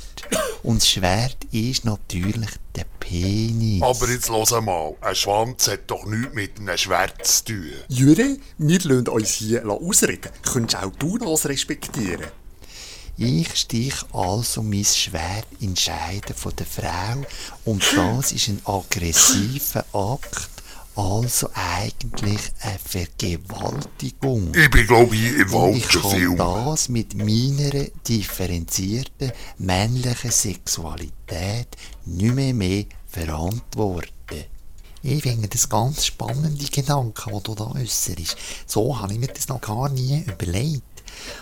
Und 0.62 0.84
das 0.84 0.88
Schwert 0.88 1.38
ist 1.52 1.84
natürlich 1.84 2.52
der 2.76 2.86
Penis. 3.00 3.82
Aber 3.82 4.08
jetzt 4.08 4.30
los 4.30 4.52
mal, 4.52 4.94
ein 5.02 5.16
Schwanz 5.16 5.68
hat 5.68 5.90
doch 5.90 6.06
nichts 6.06 6.36
mit 6.36 6.60
einem 6.60 6.78
Schwert 6.78 7.26
zu 7.26 7.46
tun. 7.46 7.72
Jure, 7.90 8.38
wir 8.60 8.80
lassen 8.84 9.08
uns 9.08 9.32
hier 9.32 9.68
ausreden. 9.68 10.30
Könntest 10.44 10.84
auch 10.84 10.92
du 10.92 11.18
das 11.18 11.48
respektieren? 11.48 12.28
Ich 13.16 13.56
stich 13.56 13.94
also 14.12 14.64
mein 14.64 14.84
Schwert 14.84 15.46
in 15.60 15.76
Scheide 15.76 16.34
von 16.34 16.56
der 16.56 16.66
Frau 16.66 17.22
und 17.64 17.84
das 17.96 18.32
ist 18.32 18.48
ein 18.48 18.60
aggressiver 18.66 19.86
Akt, 19.94 20.50
also 20.96 21.48
eigentlich 21.54 22.42
eine 22.62 22.80
Vergewaltigung. 22.84 24.52
Ich 24.56 24.70
bin 24.72 24.88
glaube 24.88 25.16
ich 25.16 25.38
im 25.38 25.54
Und 25.54 25.76
ich 25.76 25.84
falschen 25.86 26.02
kann 26.02 26.12
Film. 26.12 26.38
das 26.38 26.90
mit 26.90 27.14
meiner 27.14 27.86
differenzierten 28.08 29.32
männlichen 29.60 30.32
Sexualität 30.32 31.68
nicht 32.06 32.34
mehr, 32.34 32.54
mehr 32.56 32.86
verantworten. 33.08 34.10
Ich 35.04 35.22
finde 35.22 35.50
das 35.50 35.70
ganz 35.70 36.06
spannende 36.06 36.66
Gedanken, 36.66 37.32
die 37.32 37.44
du 37.44 37.56
da 37.56 37.66
äußerst. 37.76 38.38
So 38.66 39.00
habe 39.00 39.14
ich 39.14 39.20
mir 39.20 39.28
das 39.28 39.50
noch 39.50 39.62
gar 39.62 39.90
nie 39.90 40.24
überlegt. 40.26 40.82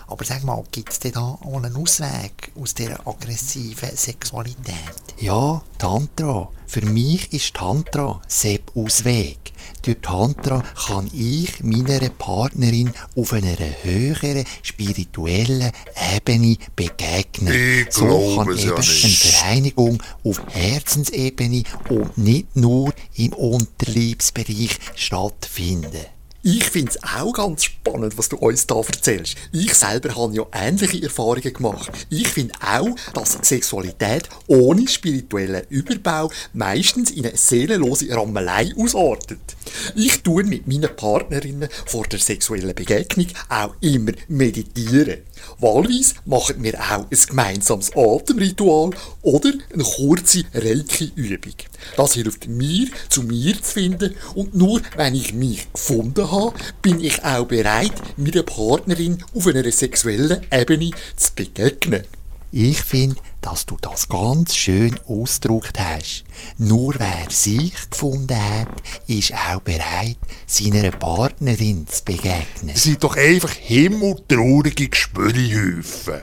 Aber 0.08 0.26
sag 0.26 0.44
mal, 0.44 0.64
gibt 0.72 0.92
es 0.92 1.00
denn 1.00 1.14
da 1.14 1.22
auch 1.22 1.58
einen 1.58 1.76
Ausweg 1.76 2.52
aus 2.60 2.74
dieser 2.74 3.08
aggressiven 3.08 3.96
Sexualität? 3.96 4.76
Ja, 5.20 5.62
Tantra. 5.78 6.50
Für 6.68 6.86
mich 6.86 7.34
ist 7.34 7.54
Tantra 7.54 8.22
Sepp 8.28 8.72
Ausweg. 8.76 9.38
Durch 9.82 9.98
Tantra 10.02 10.64
kann 10.88 11.10
ich 11.14 11.62
meiner 11.64 12.10
Partnerin 12.10 12.94
auf 13.16 13.34
einer 13.34 13.58
höheren 13.84 14.46
spirituellen 14.62 15.72
Ebene 16.16 16.58
begegnen. 16.76 17.54
Ich 17.54 17.92
so 17.92 18.36
kann 18.38 18.50
eben 18.52 18.68
ja 18.68 18.76
eine. 18.76 18.84
Vereinigung 18.84 20.04
auf 20.24 20.42
Herzensebene 20.48 21.64
und 21.90 22.18
nicht 22.18 22.56
nur 22.56 22.94
im 23.16 23.34
Unterliebsbereich 23.34 24.78
stattfinden. 24.96 26.06
Ich 26.44 26.64
finde 26.64 26.90
es 26.90 27.04
auch 27.04 27.34
ganz 27.34 27.66
spannend, 27.66 28.18
was 28.18 28.30
du 28.30 28.36
uns 28.38 28.66
da 28.66 28.78
erzählst. 28.78 29.36
Ich 29.52 29.76
selber 29.76 30.16
habe 30.16 30.34
ja 30.34 30.44
ähnliche 30.52 31.04
Erfahrungen 31.04 31.54
gemacht. 31.54 31.92
Ich 32.10 32.28
finde 32.30 32.56
auch, 32.66 32.90
dass 33.14 33.38
Sexualität 33.44 34.28
ohne 34.48 34.88
spirituellen 34.88 35.62
Überbau 35.70 36.32
meistens 36.54 37.12
in 37.12 37.28
eine 37.28 37.38
seelenlose 37.38 38.10
Rammelei 38.10 38.74
ausartet. 38.76 39.56
Ich 39.96 40.24
tue 40.24 40.44
mit 40.44 40.68
meinen 40.68 40.96
Partnerinnen 40.96 41.70
vor 41.86 42.08
der 42.08 42.18
sexuellen 42.18 42.74
Begegnung 42.74 43.28
auch 43.48 43.76
immer 43.80 44.14
meditieren. 44.28 45.20
Wahlweise 45.60 46.16
machen 46.26 46.64
wir 46.64 46.80
auch 46.80 47.06
ein 47.10 47.18
gemeinsames 47.28 47.92
Atemritual 47.96 48.92
oder 49.22 49.52
eine 49.74 49.84
kurze 49.84 50.44
Reiki-Übung. 50.54 51.54
Das 51.98 52.14
hilft 52.14 52.48
mir, 52.48 52.88
zu 53.10 53.24
mir 53.24 53.56
zu 53.62 53.74
finden 53.74 54.16
und 54.36 54.56
nur 54.56 54.82
wenn 54.96 55.16
ich 55.16 55.34
mich 55.34 55.72
gefunden 55.74 56.32
habe, 56.32 56.54
bin 56.82 57.00
ich 57.04 57.24
auch 57.24 57.46
bereit, 57.46 57.94
meiner 58.18 58.44
Partnerin 58.44 59.24
auf 59.36 59.48
einer 59.48 59.70
sexuellen 59.72 60.42
Ebene 60.52 60.92
zu 61.16 61.34
begegnen. 61.36 62.04
Ich 62.52 62.82
finde, 62.82 63.16
dass 63.42 63.66
du 63.66 63.78
das 63.82 64.08
ganz 64.08 64.56
schön 64.56 65.00
ausgedrückt 65.08 65.80
hast. 65.80 66.24
Nur 66.58 66.96
wer 66.98 67.30
sich 67.30 67.74
gefunden 67.90 68.38
hat, 68.38 68.70
ist 69.08 69.34
auch 69.34 69.62
bereit, 69.62 70.18
seiner 70.46 70.92
Partnerin 70.92 71.88
zu 71.88 72.04
begegnen. 72.06 72.74
Das 72.74 72.84
sind 72.84 73.04
doch 73.04 73.18
einfach 73.18 73.52
himmeltraurige 73.52 74.90
Gespürihäufen. 74.90 76.22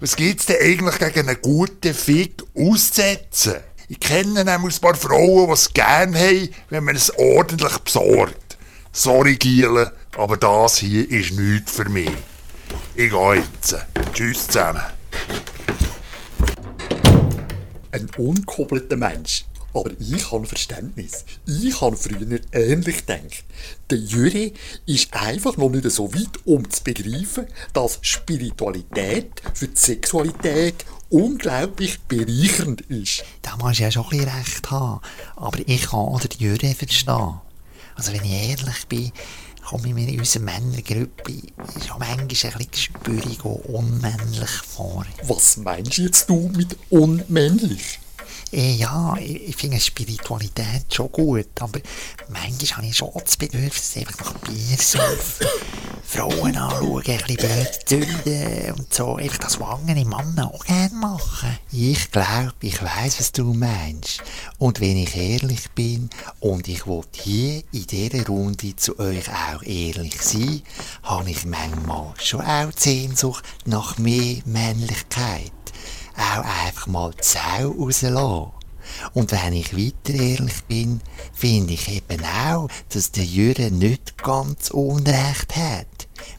Was 0.00 0.16
gibt's 0.16 0.46
denn 0.46 0.56
eigentlich 0.60 0.98
gegen 0.98 1.28
einen 1.28 1.42
guten 1.42 1.94
Fick 1.94 2.42
auszusetzen? 2.56 3.56
Ich 3.88 4.00
kenne 4.00 4.44
nämlich 4.44 4.76
ein 4.76 4.80
paar 4.80 4.94
Frauen, 4.94 5.48
die 5.48 5.52
es 5.52 5.72
gerne 5.72 6.18
haben, 6.18 6.48
wenn 6.70 6.84
man 6.84 6.96
es 6.96 7.16
ordentlich 7.18 7.78
besorgt. 7.78 8.56
Sorry, 8.92 9.36
Giele, 9.36 9.92
aber 10.16 10.36
das 10.36 10.78
hier 10.78 11.08
ist 11.10 11.32
nichts 11.32 11.72
für 11.72 11.88
mich. 11.88 12.10
Ich 12.94 13.10
gehe 13.10 13.34
jetzt. 13.34 13.76
Tschüss 14.12 14.46
zusammen. 14.46 14.82
Ein 17.92 18.08
unkoppelter 18.16 18.96
Mensch. 18.96 19.44
Aber 19.74 19.90
ich 19.98 20.30
habe 20.30 20.46
Verständnis. 20.46 21.24
Ich 21.46 21.80
habe 21.80 21.96
früher 21.96 22.40
ähnlich 22.52 23.06
gedacht. 23.06 23.44
Der 23.90 23.98
Jüri 23.98 24.52
ist 24.84 25.14
einfach 25.14 25.56
noch 25.56 25.70
nicht 25.70 25.90
so 25.90 26.12
weit, 26.12 26.44
um 26.44 26.68
zu 26.68 26.84
begreifen, 26.84 27.46
dass 27.72 27.98
Spiritualität 28.02 29.30
für 29.54 29.68
die 29.68 29.78
Sexualität 29.78 30.84
unglaublich 31.08 32.00
bereichernd 32.00 32.82
ist. 32.82 33.24
Da 33.40 33.56
musst 33.56 33.78
du 33.78 33.84
ja 33.84 33.90
schon 33.90 34.06
ein 34.10 34.20
recht 34.20 34.70
haben. 34.70 35.00
Aber 35.36 35.58
ich 35.64 35.82
kann 35.82 36.00
auch 36.00 36.20
den 36.20 36.38
Jürgen 36.38 36.74
verstehen. 36.74 37.40
Also 37.94 38.12
wenn 38.12 38.24
ich 38.24 38.32
ehrlich 38.32 38.86
bin, 38.88 39.12
komme 39.64 39.88
ich 39.88 39.94
mir 39.94 40.08
in 40.08 40.20
unserer 40.20 40.42
Männergruppe 40.42 41.32
schon 41.86 41.98
manchmal 41.98 42.18
ein 42.20 42.28
bisschen 42.28 42.70
gespürig 42.70 43.44
und 43.44 43.64
unmännlich 43.66 44.50
vor. 44.50 45.06
Was 45.24 45.56
meinst 45.56 45.98
du 45.98 46.02
jetzt 46.02 46.28
du 46.28 46.50
mit 46.54 46.76
unmännlich? 46.90 47.98
Eh, 48.52 48.74
ja, 48.74 49.16
ich, 49.18 49.48
ich 49.48 49.56
finde 49.56 49.80
Spiritualität 49.80 50.92
schon 50.92 51.10
gut, 51.10 51.48
aber 51.60 51.80
manchmal 52.28 52.78
habe 52.78 52.86
ich 52.86 52.96
schon 52.96 53.10
das 53.14 53.36
Bedürfnis, 53.36 53.96
einfach 53.96 54.18
nach 54.24 54.34
Bier 54.40 54.76
saufen, 54.78 55.46
Frauen 56.04 56.56
anschauen, 56.56 57.02
ein 57.06 57.18
bisschen 57.18 57.36
blöd 57.36 57.80
zünden 57.86 58.72
und 58.72 58.92
so, 58.92 59.16
einfach 59.16 59.38
das 59.38 59.54
schwangere 59.54 60.04
Männer 60.04 60.52
auch 60.52 60.64
gerne 60.66 60.94
machen. 60.94 61.58
Ich 61.70 62.10
glaube, 62.10 62.52
ich 62.60 62.82
weiß, 62.82 63.18
was 63.18 63.32
du 63.32 63.54
meinst. 63.54 64.22
Und 64.58 64.80
wenn 64.80 64.98
ich 64.98 65.16
ehrlich 65.16 65.70
bin 65.70 66.10
und 66.40 66.68
ich 66.68 66.86
will 66.86 67.02
hier 67.12 67.62
in 67.72 67.86
dieser 67.86 68.26
Runde 68.26 68.76
zu 68.76 68.98
euch 68.98 69.28
auch 69.30 69.62
ehrlich 69.62 70.20
sein, 70.20 70.62
habe 71.04 71.30
ich 71.30 71.46
manchmal 71.46 72.12
schon 72.18 72.42
auch 72.42 72.70
die 72.72 72.82
Sehnsucht 72.82 73.44
nach 73.64 73.96
mehr 73.96 74.42
Männlichkeit 74.44 75.52
auch 76.16 76.44
einfach 76.66 76.86
mal 76.86 77.12
die 77.12 77.24
Sau 77.24 77.70
rauslassen. 77.70 78.52
Und 79.14 79.32
wenn 79.32 79.52
ich 79.52 79.76
weiter 79.76 80.18
ehrlich 80.18 80.62
bin, 80.68 81.00
finde 81.32 81.74
ich 81.74 81.88
eben 81.88 82.24
auch, 82.24 82.68
dass 82.90 83.12
der 83.12 83.24
Jürgen 83.24 83.78
nicht 83.78 84.22
ganz 84.22 84.70
Unrecht 84.70 85.56
hat. 85.56 85.86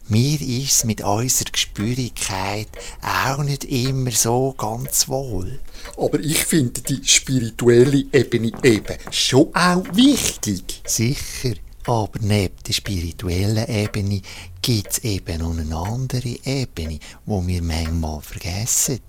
Mir 0.07 0.39
ist's 0.41 0.83
mit 0.83 1.01
unserer 1.01 1.51
Gespürigkeit 1.51 2.67
auch 3.01 3.43
nicht 3.43 3.65
immer 3.65 4.11
so 4.11 4.53
ganz 4.57 5.07
wohl. 5.09 5.59
Aber 5.97 6.19
ich 6.19 6.45
finde 6.45 6.81
die 6.81 7.01
spirituelle 7.03 8.05
Ebene 8.11 8.51
eben 8.63 8.97
schon 9.11 9.53
auch 9.55 9.83
wichtig. 9.93 10.81
Sicher, 10.85 11.55
aber 11.85 12.19
neben 12.21 12.55
der 12.65 12.73
spirituellen 12.73 13.67
Ebene 13.67 14.21
gibt's 14.61 14.99
eben 14.99 15.39
noch 15.39 15.57
eine 15.57 15.75
andere 15.75 16.37
Ebene, 16.45 16.99
wo 17.25 17.45
wir 17.45 17.61
manchmal 17.61 18.21
vergessen. 18.21 19.01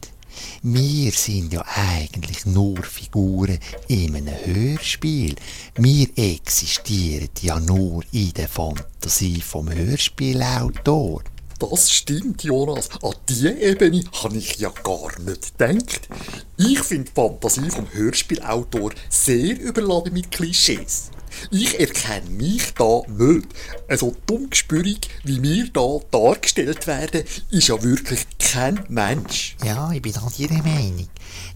Wir 0.62 1.12
sind 1.12 1.52
ja 1.52 1.64
eigentlich 1.74 2.46
nur 2.46 2.82
Figuren 2.82 3.58
in 3.88 4.16
einem 4.16 4.34
Hörspiel. 4.44 5.34
Wir 5.76 6.08
existieren 6.16 7.28
ja 7.40 7.60
nur 7.60 8.02
in 8.12 8.32
der 8.32 8.48
Fantasie 8.48 9.40
vom 9.40 9.72
Hörspielautor. 9.72 11.22
Das 11.58 11.90
stimmt, 11.90 12.42
Jonas. 12.42 12.88
An 13.02 13.14
diese 13.28 13.50
Ebene 13.50 14.04
habe 14.22 14.36
ich 14.36 14.56
ja 14.56 14.70
gar 14.82 15.18
nicht 15.20 15.56
gedacht. 15.56 16.08
Ich 16.56 16.80
finde 16.80 17.10
die 17.10 17.12
Fantasie 17.14 17.70
vom 17.70 17.86
Hörspielautor 17.92 18.92
sehr 19.08 19.58
überladen 19.60 20.12
mit 20.12 20.30
Klischees. 20.30 21.10
Ich 21.50 21.78
erkenne 21.78 22.30
mich 22.30 22.74
da 22.74 23.02
nicht. 23.08 23.48
Also 23.88 24.14
dumm 24.26 24.50
gespürig, 24.50 25.08
wie 25.24 25.42
wir 25.42 25.68
da 25.72 25.98
dargestellt 26.10 26.86
werden, 26.86 27.24
ist 27.50 27.68
ja 27.68 27.82
wirklich 27.82 28.26
kein 28.38 28.84
Mensch. 28.88 29.56
Ja, 29.64 29.90
ich 29.92 30.02
bin 30.02 30.12
da 30.12 30.28
Ihrer 30.38 30.62
Meinung. 30.62 31.08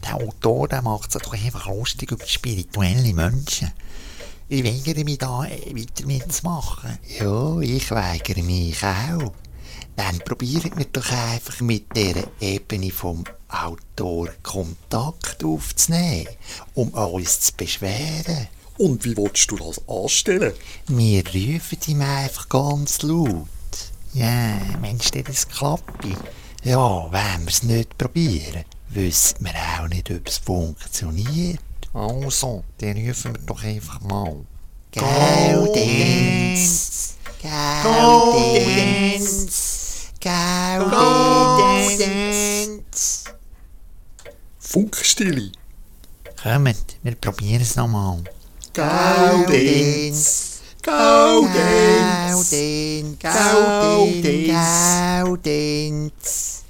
Der 0.05 0.15
Autor 0.17 0.69
der 0.69 0.83
macht 0.83 1.13
sich 1.13 1.23
doch 1.23 1.33
einfach 1.33 1.69
lustig 1.69 2.11
über 2.11 2.27
spirituelle 2.27 3.13
Menschen. 3.13 3.73
Ich 4.51 4.65
weigere 4.65 5.05
mich 5.05 5.19
da 5.19 5.45
äh, 5.45 5.75
weiter 5.75 6.07
mitzumachen. 6.07 6.99
Ja, 7.19 7.61
ich 7.61 7.91
weigere 7.91 8.43
mich 8.43 8.83
auch. 8.83 9.33
Dann 9.95 10.19
probieren 10.21 10.73
wir 10.77 10.87
doch 10.87 11.11
einfach 11.11 11.61
mit 11.61 11.95
der 11.95 12.25
Ebene 12.41 12.91
vom 12.91 13.25
Autor 13.49 14.29
Kontakt 14.43 15.43
aufzunehmen, 15.43 16.29
um 16.75 16.89
uns 16.91 17.41
zu 17.41 17.53
beschweren. 17.57 18.49
Und 18.79 19.05
wie 19.05 19.17
willst 19.17 19.51
du 19.51 19.57
das 19.57 19.81
anstellen? 19.89 20.53
Wir 20.87 21.25
rufen 21.27 21.79
ihm 21.89 22.01
einfach 22.01 22.49
ganz 22.49 23.03
laut. 23.03 23.49
Ja, 24.15 24.57
Mensch, 24.81 25.11
das 25.11 25.49
klappt. 25.49 26.07
Ja, 26.63 27.11
wenn 27.11 27.45
wir 27.45 27.49
es 27.49 27.65
nicht 27.65 27.99
probieren, 27.99 28.65
wissen 28.91 29.39
wir 29.41 29.53
auch 29.81 29.89
nicht, 29.89 30.11
ob 30.11 30.27
es 30.29 30.39
funktioniert. 30.39 31.61
Also, 31.93 32.63
dann 32.79 32.97
rufen 32.97 33.35
wir 33.35 33.43
doch 33.47 33.63
einfach 33.65 34.01
mal. 34.01 34.37
Gaudenz! 34.95 36.37
Gaudenz! 37.43 39.09
Gaudenz! 40.21 41.59
Funkstille. 44.59 45.51
Kommt, 46.41 46.97
wir 47.03 47.15
probieren 47.17 47.63
es 47.63 47.75
nochmal. 47.75 48.23
Gaudenz! 48.73 50.61
Gaudenz! 50.83 52.51
Gaudenz! 53.21 54.49
Gaudenz! 55.23 56.63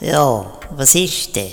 Ja, 0.00 0.52
was 0.70 0.94
ist 0.94 1.34
denn? 1.34 1.52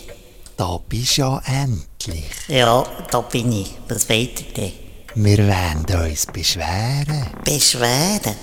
Da 0.58 0.78
bist 0.90 1.18
ja 1.18 1.42
endlich. 1.46 2.26
Ja, 2.48 2.84
da 3.10 3.22
bin 3.22 3.52
ich. 3.54 3.78
Was 3.88 4.10
weiter 4.10 4.44
denn? 4.56 4.74
Wir 5.16 5.38
wollen 5.40 6.10
uns 6.10 6.26
beschweren. 6.26 7.28
Beschweren? 7.44 8.36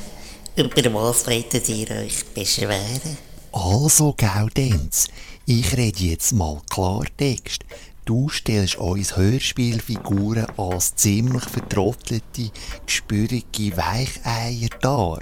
Über 0.57 0.95
was 0.95 1.27
wolltet 1.27 1.69
ihr 1.69 1.91
euch 1.91 2.25
beschweren? 2.35 3.28
Also, 3.53 4.15
Gaudenz, 4.17 5.09
ich 5.47 5.77
rede 5.77 6.05
jetzt 6.05 6.33
mal 6.33 6.61
Klartext. 6.71 7.65
Du 8.05 8.29
stellst 8.29 8.77
uns 8.77 9.17
Hörspielfiguren 9.17 10.47
als 10.57 10.95
ziemlich 10.95 11.45
vertrottelte, 11.45 12.51
gespürige 12.87 13.77
Weicheier 13.77 14.69
dar. 14.81 15.21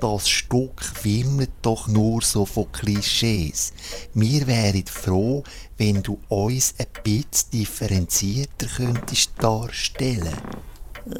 Das 0.00 0.28
Stück 0.28 1.04
wimmelt 1.04 1.50
doch 1.62 1.88
nur 1.88 2.22
so 2.22 2.46
von 2.46 2.70
Klischees. 2.72 3.72
Wir 4.14 4.46
wären 4.46 4.86
froh, 4.86 5.42
wenn 5.76 6.02
du 6.02 6.18
uns 6.28 6.74
ein 6.78 6.86
bisschen 7.02 7.50
differenzierter 7.52 8.66
könntest 8.76 9.32
darstellen. 9.38 10.36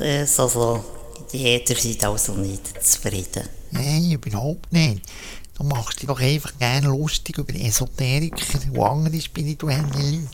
Es 0.01 0.39
also, 0.39 0.85
jeder 1.33 1.75
seid 1.75 2.05
also 2.05 2.35
nicht 2.35 2.83
zufrieden. 2.83 3.49
Nein, 3.71 4.13
überhaupt 4.13 4.73
nicht. 4.73 5.03
Du 5.63 5.69
machst 5.69 6.01
dich 6.01 6.09
doch 6.09 6.19
einfach 6.19 6.59
gerne 6.59 6.89
lustig 6.89 7.39
über 7.39 7.55
Esoteriker 7.55 8.45
und 8.73 8.81
andere 8.81 9.21
spirituelle 9.21 9.83
Leute. 9.83 10.29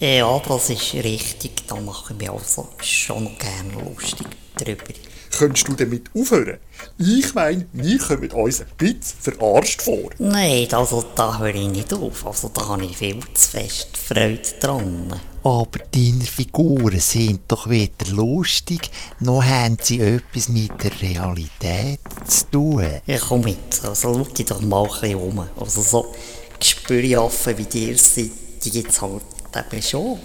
Ja, 0.00 0.40
das 0.40 0.70
ist 0.70 0.92
richtig. 0.94 1.68
Da 1.68 1.76
machen 1.76 2.18
wir 2.18 2.32
also 2.32 2.70
schon 2.80 3.24
noch 3.24 3.38
gerne 3.38 3.84
lustig 3.84 4.26
drüber. 4.56 4.92
Könntest 5.38 5.68
du 5.68 5.74
damit 5.74 6.10
aufhören? 6.12 6.58
Ich 6.98 7.32
meine, 7.32 7.66
wir 7.72 7.98
kommen 7.98 8.28
uns 8.32 8.60
ein 8.60 8.66
bisschen 8.76 9.20
verarscht 9.20 9.82
vor. 9.82 10.10
Nein, 10.18 10.66
also 10.72 11.04
da 11.14 11.38
höre 11.38 11.54
ich 11.54 11.68
nicht 11.68 11.94
auf. 11.94 12.26
Also 12.26 12.48
da 12.48 12.66
habe 12.66 12.86
ich 12.86 12.96
viel 12.96 13.20
zu 13.34 13.48
fest 13.48 13.96
Freude 13.96 14.42
dran. 14.58 15.14
Aber 15.46 15.78
deine 15.94 16.24
Figuren 16.24 16.98
sind 16.98 17.42
doch 17.46 17.70
weder 17.70 18.10
lustig, 18.10 18.90
noch 19.20 19.44
haben 19.44 19.76
sie 19.80 20.00
etwas 20.00 20.48
mit 20.48 20.72
der 20.82 21.00
Realität 21.00 22.00
zu 22.26 22.50
tun. 22.50 22.84
Ja, 23.06 23.18
komm 23.20 23.42
mit. 23.42 23.80
Also 23.84 23.94
schau 24.12 24.24
dich 24.24 24.44
doch 24.44 24.60
mal 24.60 24.82
ein 24.82 24.90
bisschen 24.90 25.14
um. 25.14 25.48
Also 25.56 25.82
so 25.82 26.14
Gespürjaffen 26.58 27.58
wie 27.58 27.64
dir 27.64 27.96
sind, 27.96 28.32
die 28.64 28.70
gibt's 28.72 29.00
halt 29.00 29.22
eben 29.54 29.80
schon. 29.80 30.18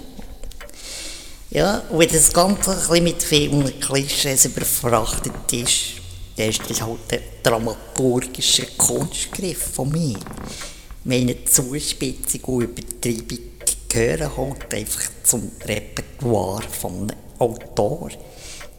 Ja, 1.50 1.84
und 1.90 2.00
wenn 2.00 2.08
das 2.08 2.32
Ganze 2.32 2.72
ein 2.72 2.78
bisschen 2.78 3.04
mit 3.04 3.22
vielen 3.22 3.78
Klischees 3.78 4.46
überfrachtet 4.46 5.52
ist, 5.52 6.02
dann 6.34 6.48
ist 6.48 6.68
das 6.68 6.82
halt 6.82 6.98
der 7.12 7.20
dramaturgische 7.44 8.66
Kunstgriff 8.76 9.70
von 9.74 9.88
mir. 9.88 10.18
Meine 11.04 11.44
Zuspitzung 11.44 12.40
und 12.42 12.62
Übertreibung 12.64 13.51
gehören 13.92 14.36
halt 14.36 14.74
einfach 14.74 15.02
zum 15.22 15.52
Repertoire 15.66 16.62
von 16.62 17.12
Autor. 17.38 18.10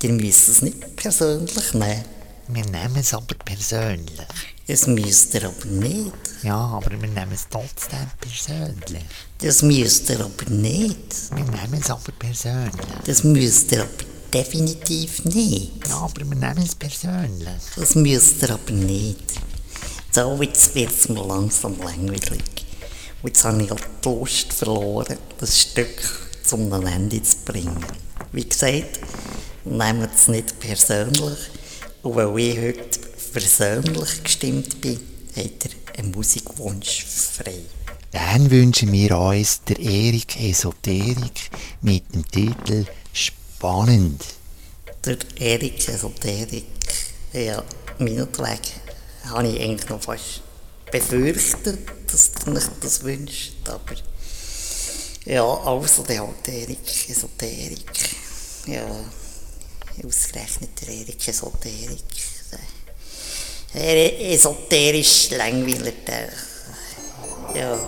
Ihr 0.02 0.12
müsst 0.14 0.50
es 0.50 0.62
nicht 0.64 0.96
persönlich 0.96 1.74
nehmen. 1.74 2.04
Wir 2.48 2.66
nehmen 2.66 2.98
es 2.98 3.14
aber 3.14 3.36
persönlich. 3.46 4.28
Das 4.68 4.88
müsst 4.88 5.34
ihr 5.36 5.46
aber 5.46 5.66
nicht. 5.66 6.12
Ja, 6.42 6.58
aber 6.58 6.92
wir 6.92 7.08
nehmen 7.08 7.32
es 7.34 7.48
trotzdem 7.50 8.08
persönlich. 8.20 9.04
Das 9.40 9.62
müsst 9.62 10.10
ihr 10.10 10.20
aber 10.20 10.50
nicht. 10.50 11.36
Wir 11.36 11.46
nehmen 11.46 11.80
es 11.80 11.90
aber 11.92 12.12
persönlich. 12.18 12.74
Das 13.06 13.24
müsst 13.24 13.72
ihr 13.72 13.82
aber 13.82 14.04
definitiv 14.34 15.24
nicht. 15.26 15.88
Ja, 15.88 15.98
aber 15.98 16.22
wir 16.28 16.36
nehmen 16.36 16.64
es 16.64 16.76
persönlich. 16.76 17.48
Das 17.76 17.96
müsst 17.96 18.42
ihr 18.42 18.50
aber 18.50 18.72
nicht. 18.72 19.34
So, 20.12 20.42
jetzt 20.42 20.74
wird 20.76 20.92
es 20.92 21.08
mir 21.10 21.26
langsam 21.26 21.78
langweilig. 21.80 22.53
Und 23.24 23.30
jetzt 23.30 23.46
habe 23.46 23.64
ich 23.64 23.72
auch 23.72 23.80
die 23.80 24.10
Lust 24.10 24.52
verloren, 24.52 25.18
das 25.38 25.62
Stück 25.62 26.30
zum 26.44 26.72
Ende 26.86 27.24
zu 27.24 27.38
bringen. 27.46 27.86
Wie 28.34 28.44
gesagt, 28.44 29.00
nehmen 29.64 30.10
es 30.14 30.28
nicht 30.28 30.60
persönlich. 30.60 31.38
Und 32.02 32.16
weil 32.18 32.38
ich 32.38 32.58
heute 32.58 33.00
persönlich 33.32 34.24
gestimmt 34.24 34.82
bin, 34.82 35.00
hat 35.38 35.66
er 35.66 36.00
einen 36.00 36.12
Musikwunsch 36.12 37.06
frei. 37.06 37.62
Dann 38.12 38.52
wünschen 38.52 38.92
wir 38.92 39.18
uns 39.18 39.62
der 39.70 39.80
Erik 39.80 40.42
Esoterik 40.42 41.50
mit 41.82 42.14
dem 42.14 42.30
Titel 42.30 42.86
Spannend. 43.14 44.22
Der 45.06 45.18
Erik 45.40 45.88
Esoterik, 45.88 46.66
ja, 47.32 47.64
meinetwegen, 48.00 48.60
habe 49.30 49.48
ich 49.48 49.62
eigentlich 49.62 49.90
noch 49.90 50.02
fast 50.02 50.42
befürchtet, 50.94 51.80
dass 52.06 52.32
er 52.46 52.54
nicht 52.54 52.72
das 52.82 53.04
wünscht, 53.04 53.68
aber 53.68 53.96
ja, 55.26 55.44
also 55.44 56.04
der 56.04 56.22
halt 56.22 56.48
Erik 56.48 57.10
Esoterik, 57.10 57.92
ja, 58.68 58.86
ausgerechnet 60.06 60.70
der 60.82 60.94
Erik 60.94 61.28
Esoterik, 61.28 62.04
der 63.74 64.22
esoterisch 64.34 65.32
langweiler, 65.32 65.94
der, 66.06 66.30
ja. 67.56 67.80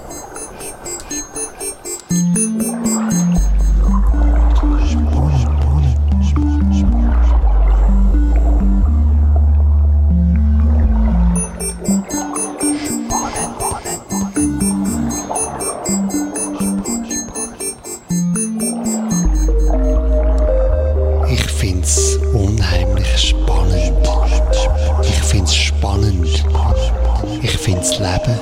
Find's 27.86 28.00
Leben 28.00 28.40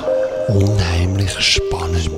unheimlich 0.48 1.38
spannend. 1.38 2.10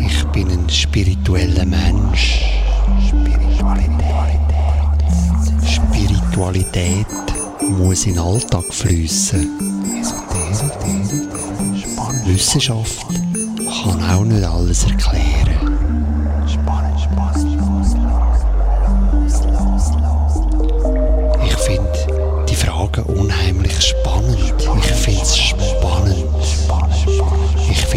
Ich 0.00 0.24
bin 0.32 0.50
ein 0.50 0.68
spiritueller 0.68 1.64
Mensch. 1.64 2.44
Spiritualität 5.64 7.06
muss 7.60 8.06
in 8.06 8.14
den 8.14 8.22
Alltag 8.22 8.64
fließen. 8.70 9.48
Wissenschaft 12.24 13.06
kann 13.84 14.10
auch 14.10 14.24
nicht 14.24 14.44
alles 14.44 14.84
erklären. 14.84 15.61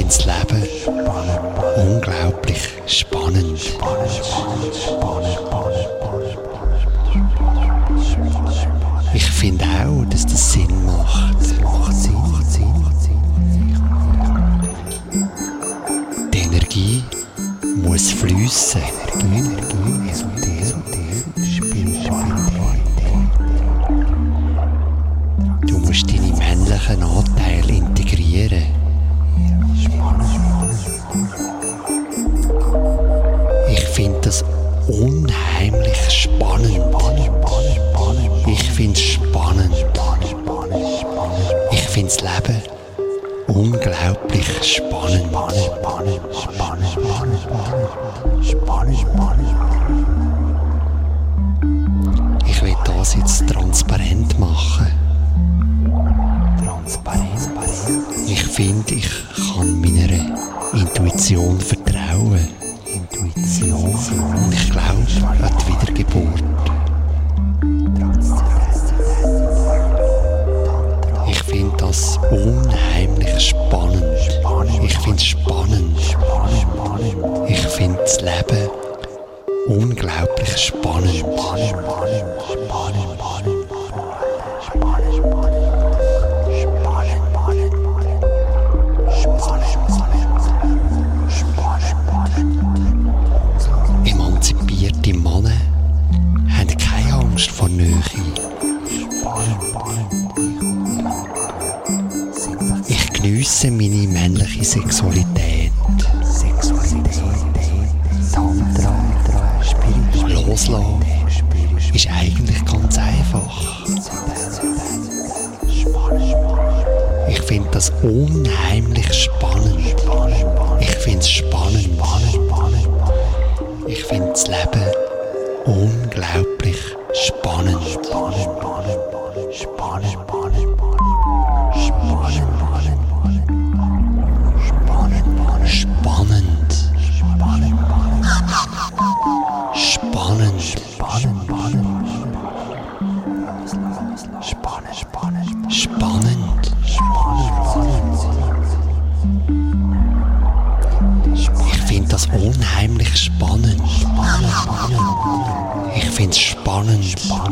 Das 0.06 0.24
Leben 0.26 0.64
unglaublich 1.78 2.70
spannend. 2.86 3.60
Ich 9.14 9.26
finde 9.26 9.66
auch, 9.66 10.06
dass 10.10 10.26
das 10.26 10.54
Sinn 10.54 10.86
macht. 10.86 11.44
Sinn, 11.44 11.64
macht 11.64 11.94
Sinn, 11.96 12.14
macht 12.14 13.02
Sinn. 13.02 13.20
Die 16.32 16.38
Energie 16.38 17.04
muss 17.76 18.12
fließen. 18.12 18.82
Energie, 19.20 19.55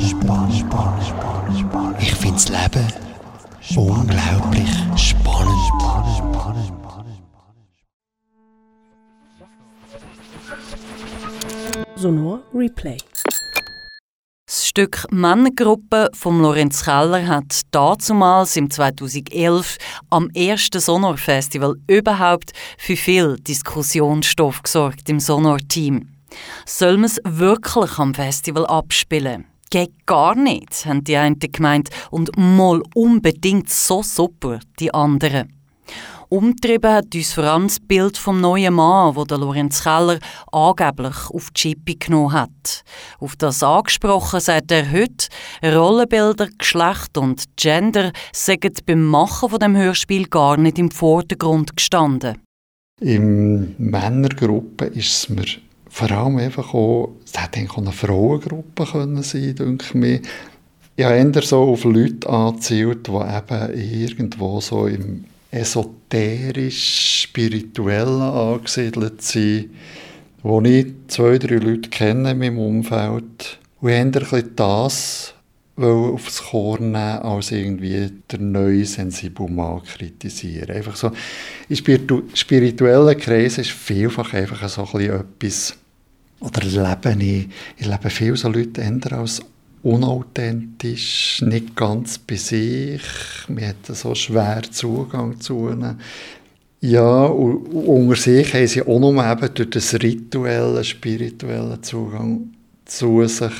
spannend. 0.01 0.65
Ich 1.99 2.13
finde 2.15 2.35
das 2.35 2.49
Leben 2.49 2.87
unglaublich 3.75 4.69
spannend. 4.95 5.23
Sonor 11.95 12.41
Replay. 12.53 12.97
Das 14.45 14.67
Stück 14.67 15.05
Männergruppe 15.09 16.09
von 16.13 16.41
Lorenz 16.41 16.83
Keller 16.83 17.25
hat 17.25 17.61
dazumals 17.71 18.57
im 18.57 18.69
2011 18.69 19.77
am 20.09 20.29
ersten 20.31 20.81
Sonor 20.81 21.17
Festival 21.17 21.75
überhaupt 21.87 22.51
für 22.77 22.97
viel 22.97 23.37
Diskussionsstoff 23.37 24.63
gesorgt 24.63 25.07
im 25.07 25.19
Sonor-Team. 25.19 26.09
Soll 26.65 26.97
man 26.97 27.05
es 27.05 27.21
wirklich 27.23 27.97
am 27.97 28.13
Festival 28.13 28.65
abspielen? 28.65 29.45
Geht 29.73 30.05
gar 30.05 30.35
nicht, 30.35 30.85
haben 30.85 31.03
die 31.03 31.17
einen 31.17 31.39
gemeint, 31.39 31.89
und 32.11 32.29
mal 32.37 32.83
unbedingt 32.93 33.71
so 33.71 34.03
super, 34.03 34.59
die 34.79 34.93
anderen. 34.93 35.51
Umtrieben 36.29 36.91
hat 36.91 37.15
uns 37.15 37.33
vor 37.33 37.45
allem 37.45 37.67
das 37.67 37.79
Bild 37.79 38.15
vom 38.15 38.39
neuen 38.39 38.75
Mann, 38.75 39.15
wo 39.15 39.23
der 39.25 39.39
Lorenz 39.39 39.81
Keller 39.81 40.19
angeblich 40.51 41.15
auf 41.31 41.49
die 41.49 41.61
Chippe 41.61 41.95
genommen 41.95 42.33
hat. 42.33 42.83
Auf 43.19 43.35
das 43.35 43.63
angesprochen 43.63 44.39
sagt 44.39 44.71
er 44.71 44.91
heute, 44.91 45.27
Rollenbilder, 45.63 46.49
Geschlecht 46.55 47.17
und 47.17 47.45
Gender 47.55 48.11
sind 48.31 48.85
beim 48.85 49.03
Machen 49.03 49.49
von 49.49 49.59
dem 49.59 49.75
Hörspiel 49.75 50.27
gar 50.27 50.57
nicht 50.57 50.77
im 50.77 50.91
Vordergrund 50.91 51.75
gestanden. 51.75 52.37
In 52.99 53.73
Männergruppe 53.79 54.85
ist 54.85 55.13
es 55.13 55.29
mir 55.29 55.45
vor 55.89 56.11
allem 56.11 56.37
einfach 56.37 56.73
auch, 56.73 57.15
es 57.33 57.41
hätte 57.41 57.59
eigentlich 57.59 57.77
eine 57.77 57.91
Frauengruppe 57.91 58.85
können 58.85 59.23
sein, 59.23 59.55
denke 59.55 59.85
ich 59.85 59.93
mir. 59.95 60.21
Ich 60.95 61.03
habe 61.03 61.15
eher 61.15 61.41
so 61.41 61.63
auf 61.63 61.83
Leute 61.83 62.29
angezielt, 62.29 63.07
die 63.07 63.11
eben 63.11 63.73
irgendwo 63.73 64.61
so 64.61 64.85
im 64.85 65.25
esoterisch-spirituellen 65.49 68.21
angesiedelt 68.21 69.23
sind, 69.23 69.71
wo 70.43 70.61
ich 70.61 70.93
zwei, 71.07 71.39
drei 71.39 71.55
Leute 71.55 71.89
kenne 71.89 72.29
in 72.31 72.37
meinem 72.37 72.59
Umfeld. 72.59 73.57
Und 73.81 74.15
ich 74.21 74.31
eher 74.31 74.43
das 74.55 75.33
aufs 75.75 76.43
Korn 76.43 76.91
nehmen, 76.91 77.19
als 77.19 77.51
irgendwie 77.51 78.11
der 78.31 78.39
neue 78.39 78.85
sensibel 78.85 79.49
Mann 79.49 79.81
kritisieren. 79.83 80.75
Einfach 80.75 80.95
so, 80.95 81.11
in 81.67 81.77
spirituellen 82.35 83.17
Kreisen 83.17 83.61
ist 83.61 83.71
vielfach 83.71 84.33
einfach 84.33 84.69
so 84.69 84.87
ein 84.93 85.01
etwas, 85.01 85.75
oder 86.43 86.61
lebe 86.63 87.23
ich, 87.23 87.47
ich 87.77 87.85
lebe 87.85 88.09
viele 88.09 88.35
so 88.35 88.49
Leute 88.49 88.81
eher 88.81 89.13
als 89.13 89.41
unauthentisch, 89.81 91.41
nicht 91.41 91.75
ganz 91.75 92.17
bei 92.17 92.35
sich. 92.35 93.01
Wir 93.47 93.69
hatten 93.69 93.95
so 93.95 94.13
schwer 94.15 94.61
Zugang 94.69 95.39
zu 95.39 95.69
ihnen. 95.69 95.99
Ja, 96.81 97.25
und 97.25 97.67
unter 97.67 98.15
sich 98.15 98.53
haben 98.53 98.67
sie 98.67 98.81
auch 98.81 98.99
nur 98.99 99.31
eben 99.31 99.53
durch 99.53 99.69
das 99.69 99.93
rituelle, 99.93 100.83
spirituelle 100.83 101.79
Zugang 101.81 102.53
zu 102.85 103.25
sich. 103.25 103.51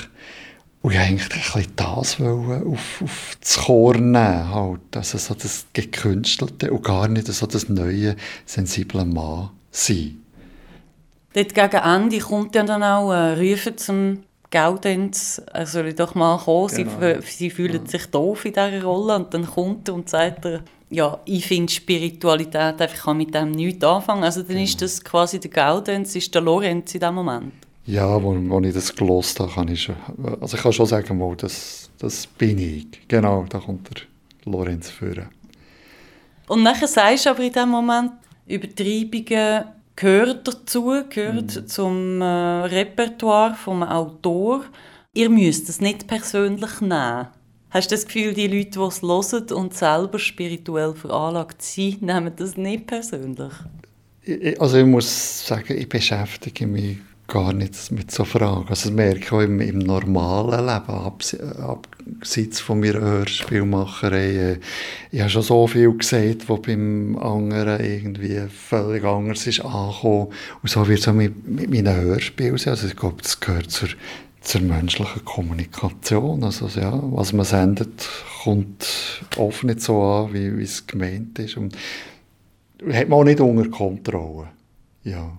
Und 0.81 0.91
ich 0.91 0.99
eigentlich 0.99 1.55
ein 1.55 1.65
das 1.77 2.19
wollen, 2.19 2.67
auf, 2.67 3.01
auf 3.01 3.38
das 3.39 3.57
Chor 3.59 3.95
nehmen. 3.95 4.53
Halt. 4.53 4.81
Also 4.95 5.17
so 5.17 5.34
das 5.34 5.65
Gekünstelte 5.71 6.71
und 6.73 6.84
gar 6.84 7.07
nicht 7.07 7.27
so 7.27 7.45
das 7.45 7.69
neue, 7.69 8.17
sensible 8.45 9.05
Mann 9.05 9.51
sein. 9.71 10.22
Dort 11.34 11.53
gegen 11.53 11.84
Ende 11.84 12.19
kommt 12.19 12.55
ja 12.55 12.63
dann 12.63 12.84
auch 12.84 13.11
äh, 13.11 13.34
Rufen 13.34 13.77
zum 13.77 14.23
Gaudenz, 14.51 15.41
er 15.51 15.65
soll 15.65 15.93
doch 15.93 16.13
mal 16.13 16.38
kommen, 16.38 16.67
genau. 16.67 17.21
sie, 17.21 17.27
sie 17.27 17.49
fühlen 17.49 17.88
sich 17.88 18.05
doof 18.05 18.45
in 18.45 18.53
dieser 18.53 18.84
Rolle 18.84 19.15
und 19.15 19.34
dann 19.34 19.47
kommt 19.47 19.88
er 19.88 19.95
und 19.95 20.07
sagt 20.07 20.45
er, 20.45 20.61
ja, 20.91 21.19
ich 21.25 21.47
finde 21.47 21.73
Spiritualität 21.73 22.79
einfach 22.79 23.05
kann 23.05 23.17
mit 23.17 23.34
dem 23.34 23.49
nichts 23.49 23.84
anfangen. 23.84 24.23
Also 24.23 24.41
dann 24.41 24.49
genau. 24.49 24.63
ist 24.63 24.79
das 24.79 25.03
quasi 25.03 25.39
der 25.39 25.49
Gaudenz, 25.49 26.15
ist 26.15 26.36
der 26.36 26.43
Lorenz 26.43 26.93
in 26.93 26.99
dem 26.99 27.15
Moment. 27.15 27.53
Ja, 27.88 28.21
wo, 28.21 28.36
wo 28.36 28.59
ich 28.61 28.73
das 28.73 28.95
gelost 28.95 29.39
habe, 29.39 29.51
kann 29.51 29.67
ich 29.69 29.81
schon, 29.81 29.95
also 30.39 30.55
ich 30.55 30.61
kann 30.61 30.71
schon 30.71 30.86
sagen, 30.86 31.17
mal, 31.17 31.36
das, 31.36 31.89
das 31.97 32.27
bin 32.27 32.59
ich. 32.59 33.07
Genau, 33.07 33.45
da 33.49 33.57
kommt 33.57 33.89
der 33.89 34.03
Lorenz 34.45 34.91
führen. 34.91 35.29
Und 36.47 36.61
nachher 36.61 36.88
sagst 36.88 37.25
du 37.25 37.31
aber 37.31 37.43
in 37.43 37.53
dem 37.53 37.69
Moment, 37.69 38.11
Übertreibungen 38.47 39.63
gehört 39.96 40.48
dazu, 40.48 41.04
gehört 41.10 41.56
mhm. 41.56 41.68
zum 41.68 42.22
äh, 42.22 42.26
Repertoire 42.26 43.56
vom 43.56 43.84
Autor. 43.84 44.66
Ihr 45.14 45.30
müsst 45.30 45.70
es 45.70 45.82
nicht 45.82 46.08
persönlich 46.08 46.82
nehmen. 46.82 47.28
Hast 47.70 47.91
du 47.91 47.96
das 47.96 48.06
Gefühl, 48.06 48.34
die 48.34 48.48
Leute, 48.48 48.80
die 48.80 48.86
es 48.86 49.02
hören 49.02 49.52
und 49.52 49.74
selber 49.74 50.20
spirituell 50.20 50.94
veranlagt 50.94 51.62
sind, 51.62 52.04
nehmen 52.04 52.32
das 52.36 52.56
nicht 52.56 52.88
persönlich? 52.88 53.54
Also 54.60 54.78
ich 54.78 54.86
muss 54.86 55.48
sagen, 55.48 55.78
ich 55.78 55.89
beschäftige 55.89 56.68
mich 56.68 56.98
gar 57.28 57.53
nicht 57.53 57.91
mit 57.91 58.11
so 58.11 58.26
Fragen. 58.26 58.67
Also 58.69 58.89
das 58.89 58.91
merke 58.91 59.19
ich 59.19 59.32
auch 59.32 59.41
im, 59.41 59.59
im 59.61 59.80
normalen 59.80 60.65
Leben, 60.65 61.49
abseits 61.57 62.59
von 62.59 62.80
meiner 62.80 62.99
Hörspielmacherei. 62.99 64.59
Ich 65.11 65.19
habe 65.19 65.30
schon 65.30 65.41
so 65.41 65.67
viel 65.67 65.97
gesehen, 65.97 66.38
was 66.47 66.61
beim 66.61 67.17
anderen 67.17 67.84
irgendwie 67.84 68.41
völlig 68.49 69.03
anders 69.03 69.47
ist 69.47 69.61
angekommen. 69.61 70.28
Und 70.61 70.69
so 70.69 70.88
wird 70.88 70.99
es 70.99 71.07
auch 71.07 71.13
mit, 71.13 71.47
mit 71.47 71.69
meinen 71.69 71.95
Hörspielen 71.95 72.57
sein. 72.57 72.71
Also 72.71 72.88
ich 72.88 72.95
glaube, 72.95 73.21
das 73.21 73.39
gehört 73.39 73.71
zur, 73.71 73.89
zur 74.41 74.61
menschlichen 74.61 75.24
Kommunikation. 75.24 76.43
Also 76.43 76.67
ja, 76.80 76.99
was 77.03 77.32
man 77.32 77.45
sendet, 77.45 78.09
kommt 78.43 79.24
oft 79.38 79.63
nicht 79.63 79.82
so 79.82 80.03
an, 80.03 80.34
wie 80.34 80.61
es 80.61 80.86
gemeint 80.86 81.39
ist. 81.39 81.55
Und 81.55 81.76
hat 82.91 83.07
man 83.07 83.19
auch 83.19 83.24
nicht 83.24 83.39
unter 83.39 83.69
Kontrolle. 83.69 84.49
Ja. 85.03 85.38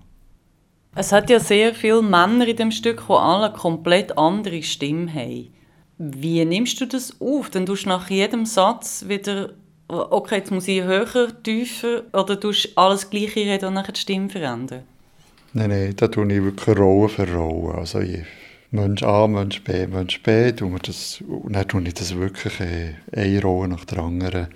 Es 0.97 1.11
hat 1.11 1.29
ja 1.29 1.41
sehr 1.41 1.75
viele 1.75 2.01
Männer 2.01 2.47
in 2.47 2.55
dem 2.55 2.71
Stück, 2.71 3.03
die 3.07 3.13
alle 3.13 3.47
eine 3.47 3.53
komplett 3.53 4.17
andere 4.17 4.63
Stimme 4.63 5.13
haben. 5.13 5.53
Wie 5.97 6.43
nimmst 6.45 6.79
du 6.79 6.85
das 6.85 7.19
auf? 7.19 7.49
Dann 7.49 7.65
tust 7.65 7.83
du 7.83 7.89
nach 7.89 8.09
jedem 8.09 8.45
Satz 8.45 9.03
wieder, 9.05 9.49
okay, 9.89 10.37
jetzt 10.37 10.51
muss 10.51 10.69
ich 10.69 10.83
höher, 10.83 11.27
tiefer, 11.43 12.03
oder 12.13 12.39
tust 12.39 12.65
du 12.65 12.69
alles 12.75 13.09
Gleiche 13.09 13.41
reden 13.41 13.65
und 13.65 13.73
nachher 13.73 13.91
die 13.91 13.99
Stimme 13.99 14.29
verändern? 14.29 14.83
Nein, 15.51 15.69
nein, 15.69 15.93
da 15.97 16.07
tue 16.07 16.31
ich 16.31 16.41
wirklich 16.41 16.77
Rolle 16.77 17.09
für 17.09 17.29
Rolle. 17.33 17.75
Also 17.75 17.99
ich, 17.99 18.23
Mensch 18.71 19.03
A, 19.03 19.27
Mensch 19.27 19.61
B, 19.63 19.87
Mensch 19.87 20.23
B, 20.23 20.53
tue 20.53 20.71
wir 20.71 20.79
das, 20.79 21.21
und 21.27 21.53
dann 21.53 21.67
tue 21.67 21.83
ich 21.83 21.93
das 21.93 22.15
wirklich 22.15 22.53
eine 23.11 23.41
Rolle 23.41 23.67
nach 23.67 23.83
der 23.83 23.99
anderen 23.99 24.47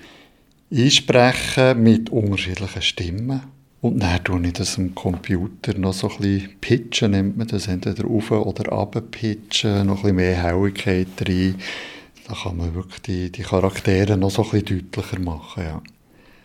einsprechen 0.71 1.83
mit 1.83 2.09
unterschiedlichen 2.09 2.81
Stimmen. 2.81 3.59
Und 3.82 3.99
dann 4.03 4.23
tue 4.23 4.45
ich 4.45 4.53
das 4.53 4.77
am 4.77 4.93
Computer 4.93 5.77
noch 5.77 5.93
so 5.93 6.09
ein 6.09 6.17
bisschen 6.17 6.59
pitchen, 6.59 7.11
nennt 7.11 7.38
man 7.38 7.47
das, 7.47 7.67
entweder 7.67 8.03
rauf 8.03 8.30
oder 8.32 8.69
runter 8.71 9.01
pitchen, 9.01 9.88
noch 9.88 9.97
ein 9.97 10.01
bisschen 10.01 10.15
mehr 10.17 10.43
Helligkeit 10.43 11.07
rein. 11.25 11.55
Da 12.27 12.34
kann 12.34 12.57
man 12.57 12.75
wirklich 12.75 13.01
die, 13.03 13.32
die 13.32 13.41
Charaktere 13.41 14.17
noch 14.17 14.32
so 14.32 14.43
ein 14.43 14.49
bisschen 14.49 14.91
deutlicher 14.91 15.19
machen, 15.19 15.63
ja. 15.63 15.82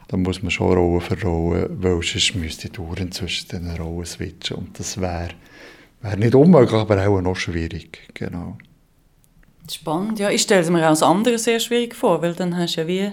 Da 0.09 0.17
muss 0.17 0.43
man 0.43 0.51
schon 0.51 0.73
Rollen 0.73 1.01
für 1.01 1.21
Rollen, 1.23 1.83
weil 1.83 2.03
sonst 2.03 2.37
müsste 2.37 2.69
ich 2.69 2.73
dauernd 2.75 3.15
zwischen 3.15 3.49
den 3.49 3.71
Rollen 3.71 4.05
switchen 4.05 4.59
und 4.59 4.79
das 4.79 5.01
wäre 5.01 5.31
wär 6.03 6.17
nicht 6.17 6.35
unmöglich, 6.35 6.79
aber 6.79 7.09
auch 7.09 7.21
noch 7.21 7.37
schwierig, 7.37 7.99
genau. 8.15 8.59
Spannend, 9.71 10.19
ja. 10.21 10.31
Ich 10.31 10.43
stelle 10.43 10.61
es 10.61 10.71
mir 10.71 10.85
auch 10.85 10.91
als 10.91 11.03
andere 11.03 11.39
sehr 11.39 11.59
schwierig 11.59 11.95
vor, 11.95 12.23
weil 12.23 12.35
dann 12.35 12.57
hast 12.57 12.77
du 12.77 12.83
ja 12.83 12.87
wie 12.87 13.13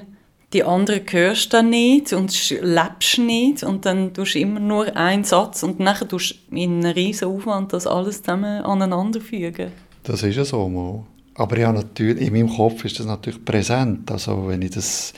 die 0.53 0.63
anderen 0.63 1.03
hörst 1.09 1.53
dann 1.53 1.69
nicht 1.69 2.13
und 2.13 2.49
lebst 2.49 3.17
nicht 3.19 3.63
und 3.63 3.85
dann 3.85 4.13
tust 4.13 4.35
du 4.35 4.39
immer 4.39 4.59
nur 4.59 4.95
einen 4.95 5.23
Satz 5.23 5.63
und 5.63 5.79
dann 5.79 5.95
tust 6.07 6.35
du 6.49 6.55
in 6.55 6.85
einem 6.85 6.93
riesen 6.93 7.29
Aufwand 7.29 7.71
das 7.73 7.87
alles 7.87 8.21
zusammen 8.21 8.61
aneinander 8.63 9.21
fügen. 9.21 9.71
Das 10.03 10.23
ist 10.23 10.35
ja 10.35 10.43
so 10.43 10.67
mal. 10.67 11.03
Aber 11.35 11.57
ja, 11.57 11.71
natürlich, 11.71 12.27
in 12.27 12.33
meinem 12.33 12.49
Kopf 12.49 12.83
ist 12.83 12.99
das 12.99 13.05
natürlich 13.05 13.43
präsent. 13.43 14.11
Also 14.11 14.47
wenn 14.47 14.61
ich 14.61 14.71
das, 14.71 15.13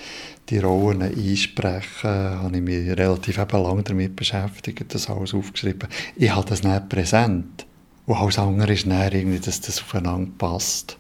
die 0.49 0.59
Rollen 0.59 1.01
einspreche, 1.01 2.07
habe 2.07 2.55
ich 2.55 2.61
mich 2.61 2.87
relativ 2.97 3.37
lange 3.37 3.83
damit 3.83 4.15
beschäftigt, 4.15 4.93
das 4.93 5.09
alles 5.09 5.33
aufgeschrieben. 5.33 5.89
Ich 6.15 6.29
habe 6.29 6.47
das 6.47 6.63
nicht 6.63 6.89
präsent. 6.89 7.65
Und 8.05 8.15
alles 8.15 8.37
andere 8.37 8.73
ist 8.73 8.85
dann 8.85 9.11
irgendwie, 9.11 9.39
dass 9.39 9.61
das 9.61 9.81
aufeinander 9.81 10.31
passt. 10.37 10.97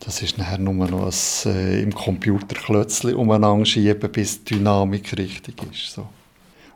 Das 0.00 0.22
ist 0.22 0.38
nachher 0.38 0.58
nur 0.58 0.74
noch 0.88 1.06
ein, 1.06 1.52
äh, 1.52 1.82
im 1.82 1.94
Computer 1.94 2.56
Klötzchen 2.56 3.14
umeinander 3.14 3.66
schieben, 3.66 4.10
bis 4.10 4.42
die 4.42 4.54
Dynamik 4.54 5.16
richtig 5.16 5.56
ist. 5.70 5.92
So. 5.92 6.08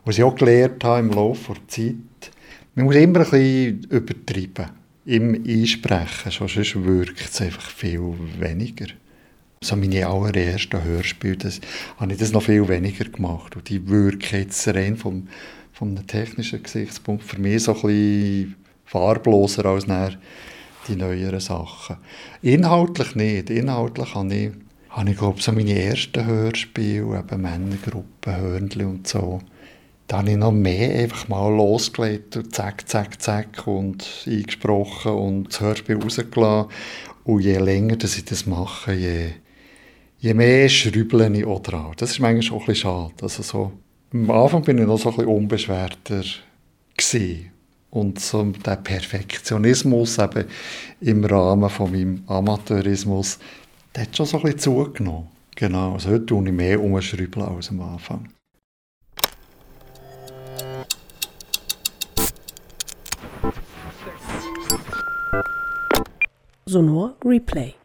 Was 0.05 0.19
ich 0.19 0.23
auch 0.23 0.35
gelernt 0.35 0.83
habe 0.83 0.99
im 0.99 1.09
Laufe 1.09 1.53
der 1.53 1.67
Zeit, 1.67 2.31
man 2.75 2.85
muss 2.85 2.95
immer 2.95 3.19
ein 3.19 3.29
bisschen 3.31 3.83
übertreiben 3.85 4.69
im 5.05 5.43
Einsprechen, 5.43 6.31
sonst 6.31 6.85
wirkt 6.85 7.21
es 7.21 7.41
einfach 7.41 7.69
viel 7.69 8.13
weniger. 8.39 8.87
So 9.61 9.75
meine 9.75 10.05
allerersten 10.05 10.83
Hörspiele, 10.83 11.37
das, 11.37 11.61
habe 11.97 12.13
ich 12.13 12.19
das 12.19 12.31
noch 12.31 12.43
viel 12.43 12.67
weniger 12.67 13.05
gemacht. 13.05 13.55
Und 13.55 13.69
die 13.69 13.87
wirken 13.87 14.39
jetzt 14.39 14.67
rein 14.67 14.97
vom, 14.97 15.27
vom 15.73 16.05
technischen 16.05 16.61
Gesichtspunkt 16.61 17.23
für 17.23 17.39
mich 17.39 17.63
so 17.63 17.73
ein 17.73 17.81
bisschen 17.81 18.55
farbloser 18.85 19.65
als 19.65 19.87
nachher 19.87 20.17
die 20.87 20.95
neueren 20.95 21.39
Sachen. 21.39 21.97
Inhaltlich 22.41 23.15
nicht. 23.15 23.49
Inhaltlich 23.49 24.15
habe 24.15 24.33
ich, 24.33 24.51
habe 24.89 25.09
ich 25.09 25.17
glaube 25.17 25.41
so 25.41 25.51
meine 25.51 25.77
ersten 25.77 26.25
Hörspiele, 26.25 27.19
eben 27.19 27.41
Männergruppen, 27.41 28.35
Hörnli 28.35 28.83
und 28.83 29.07
so. 29.07 29.41
Da 30.07 30.19
habe 30.19 30.31
ich 30.31 30.37
noch 30.37 30.51
mehr 30.51 30.99
einfach 30.99 31.27
mal 31.27 31.49
losgelegt 31.55 32.37
und 32.37 32.53
zack, 32.53 32.87
zack, 32.87 33.21
zack 33.21 33.65
und 33.65 34.07
eingesprochen 34.27 35.13
und 35.13 35.47
das 35.49 35.61
Hörspiel 35.61 35.97
rausgelassen. 35.97 36.69
Und 37.23 37.41
je 37.41 37.57
länger 37.57 37.95
dass 37.95 38.17
ich 38.17 38.25
das 38.25 38.45
mache, 38.45 38.93
je, 38.93 39.29
je 40.19 40.33
mehr 40.35 40.69
schrübele 40.69 41.35
ich 41.35 41.45
auch 41.45 41.61
dran. 41.61 41.93
Das 41.97 42.11
ist 42.11 42.19
manchmal 42.19 42.43
schon 42.43 42.59
ein 42.59 42.65
bisschen 42.67 42.81
schade. 42.83 43.13
Also 43.21 43.41
so, 43.41 43.71
am 44.13 44.29
Anfang 44.29 44.61
bin 44.61 44.77
ich 44.77 44.85
noch 44.85 44.99
so 44.99 45.09
ein 45.09 45.15
bisschen 45.15 45.31
unbeschwerter 45.31 46.23
gewesen. 46.95 47.51
Und 47.95 48.19
so 48.19 48.43
der 48.43 48.75
Perfektionismus 48.75 50.17
eben 50.17 50.43
im 50.99 51.23
Rahmen 51.23 51.69
von 51.69 51.89
meinem 51.89 52.25
Amateurismus, 52.27 53.39
der 53.95 54.03
hat 54.03 54.17
schon 54.17 54.25
so 54.25 54.35
ein 54.35 54.43
bisschen 54.43 54.59
zugenommen. 54.59 55.29
Genau, 55.55 55.93
also 55.93 56.09
heute 56.09 56.25
tue 56.25 56.45
ich 56.45 56.51
mehr 56.51 56.83
umschreiben 56.83 57.41
als 57.41 57.69
am 57.69 57.79
Anfang. 57.79 58.27
Sonor 66.65 67.15
Replay. 67.23 67.75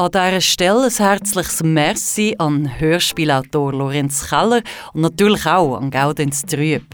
An 0.00 0.10
dieser 0.10 0.40
Stelle 0.40 0.84
ein 0.84 0.90
herzliches 0.90 1.62
Merci 1.62 2.34
an 2.38 2.80
Hörspielautor 2.80 3.74
Lorenz 3.74 4.30
Keller 4.30 4.62
und 4.94 5.02
natürlich 5.02 5.44
auch 5.44 5.76
an 5.76 5.90
Gaudenz 5.90 6.40
Trüb. 6.40 6.86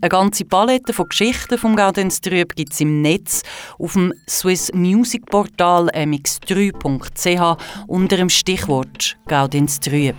Eine 0.00 0.08
ganze 0.08 0.46
Palette 0.46 0.94
von 0.94 1.06
Geschichten 1.06 1.58
vom 1.58 1.76
Gaudenz 1.76 2.22
Trüb 2.22 2.56
gibt 2.56 2.72
es 2.72 2.80
im 2.80 3.02
Netz 3.02 3.42
auf 3.78 3.92
dem 3.92 4.14
Swiss 4.26 4.72
Music 4.72 5.26
Portal 5.26 5.90
mx3.ch 5.90 7.58
unter 7.86 8.16
dem 8.16 8.30
Stichwort 8.30 9.18
Gaudenz 9.26 9.78
Trüb. 9.78 10.16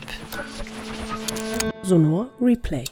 Sonor 1.82 2.28
Replay. 2.40 2.84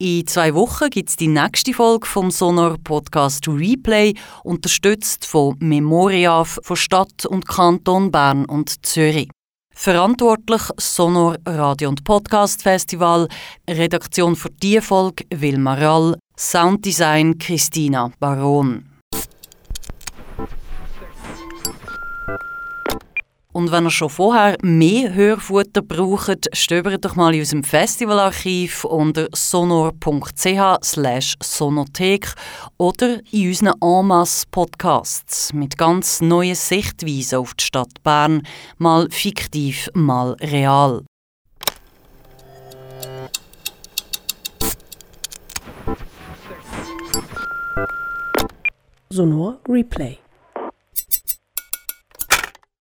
In 0.00 0.28
zwei 0.28 0.54
Wochen 0.54 0.90
gibt 0.90 1.08
es 1.08 1.16
die 1.16 1.26
nächste 1.26 1.74
Folge 1.74 2.06
vom 2.06 2.30
Sonor 2.30 2.76
Podcast 2.84 3.48
Replay, 3.48 4.14
unterstützt 4.44 5.26
von 5.26 5.56
Memoria 5.58 6.44
von 6.44 6.76
Stadt 6.76 7.26
und 7.26 7.48
Kanton 7.48 8.12
Bern 8.12 8.44
und 8.44 8.86
Zürich. 8.86 9.28
Verantwortlich 9.74 10.62
Sonor 10.76 11.36
Radio 11.44 11.88
und 11.88 12.04
Podcast 12.04 12.62
Festival, 12.62 13.26
Redaktion 13.68 14.36
für 14.36 14.50
die 14.50 14.80
Folge 14.80 15.24
Wilma 15.34 15.74
Rall, 15.74 16.16
Sounddesign 16.36 17.36
Christina 17.36 18.12
Baron. 18.20 18.87
Und 23.58 23.72
wenn 23.72 23.86
ihr 23.86 23.90
schon 23.90 24.08
vorher 24.08 24.56
mehr 24.62 25.12
Hörfutter 25.14 25.82
braucht, 25.82 26.48
stöbert 26.52 27.04
doch 27.04 27.16
mal 27.16 27.34
in 27.34 27.40
unserem 27.40 27.64
Festivalarchiv 27.64 28.84
unter 28.84 29.26
sonor.ch 29.34 30.76
sonothek 31.42 32.34
oder 32.76 33.18
in 33.32 33.48
unseren 33.48 33.74
En 33.82 34.28
Podcasts 34.52 35.52
mit 35.52 35.76
ganz 35.76 36.20
neuen 36.20 36.54
Sichtweisen 36.54 37.40
auf 37.40 37.54
die 37.54 37.64
Stadt 37.64 38.00
Bern, 38.04 38.42
mal 38.76 39.08
fiktiv, 39.10 39.88
mal 39.92 40.36
real. 40.40 41.02
Sonor 49.10 49.58
Replay. 49.68 50.18